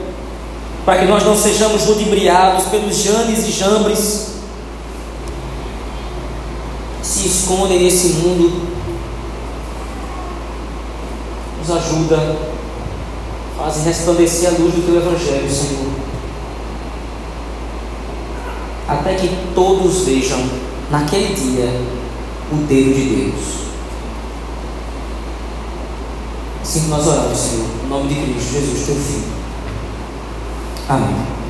para 0.86 1.00
que 1.00 1.06
nós 1.06 1.24
não 1.24 1.36
sejamos 1.36 1.86
ludibriados 1.86 2.66
pelos 2.66 2.98
janes 2.98 3.48
e 3.48 3.52
jambres 3.52 4.32
que 7.00 7.08
se 7.08 7.28
escondem 7.28 7.84
nesse 7.84 8.08
mundo. 8.14 8.68
Nos 11.60 11.70
ajuda, 11.70 12.36
faz 13.58 13.86
resplandecer 13.86 14.50
a 14.50 14.52
luz 14.54 14.74
do 14.74 14.86
teu 14.86 14.98
Evangelho, 14.98 15.50
Senhor. 15.50 15.92
Até 18.88 19.14
que 19.14 19.30
todos 19.54 20.04
vejam 20.04 20.44
naquele 20.90 21.36
dia 21.36 21.70
o 22.52 22.56
dedo 22.68 22.96
de 22.96 23.16
Deus. 23.16 23.71
Assim 26.62 26.82
que 26.82 26.88
nós 26.88 27.06
oramos, 27.08 27.38
Senhor, 27.38 27.66
em 27.84 27.90
nome 27.90 28.08
de 28.08 28.16
Cristo 28.16 28.54
Jesus, 28.54 28.86
teu 28.86 28.96
Filho. 28.96 29.24
Amém. 30.88 31.41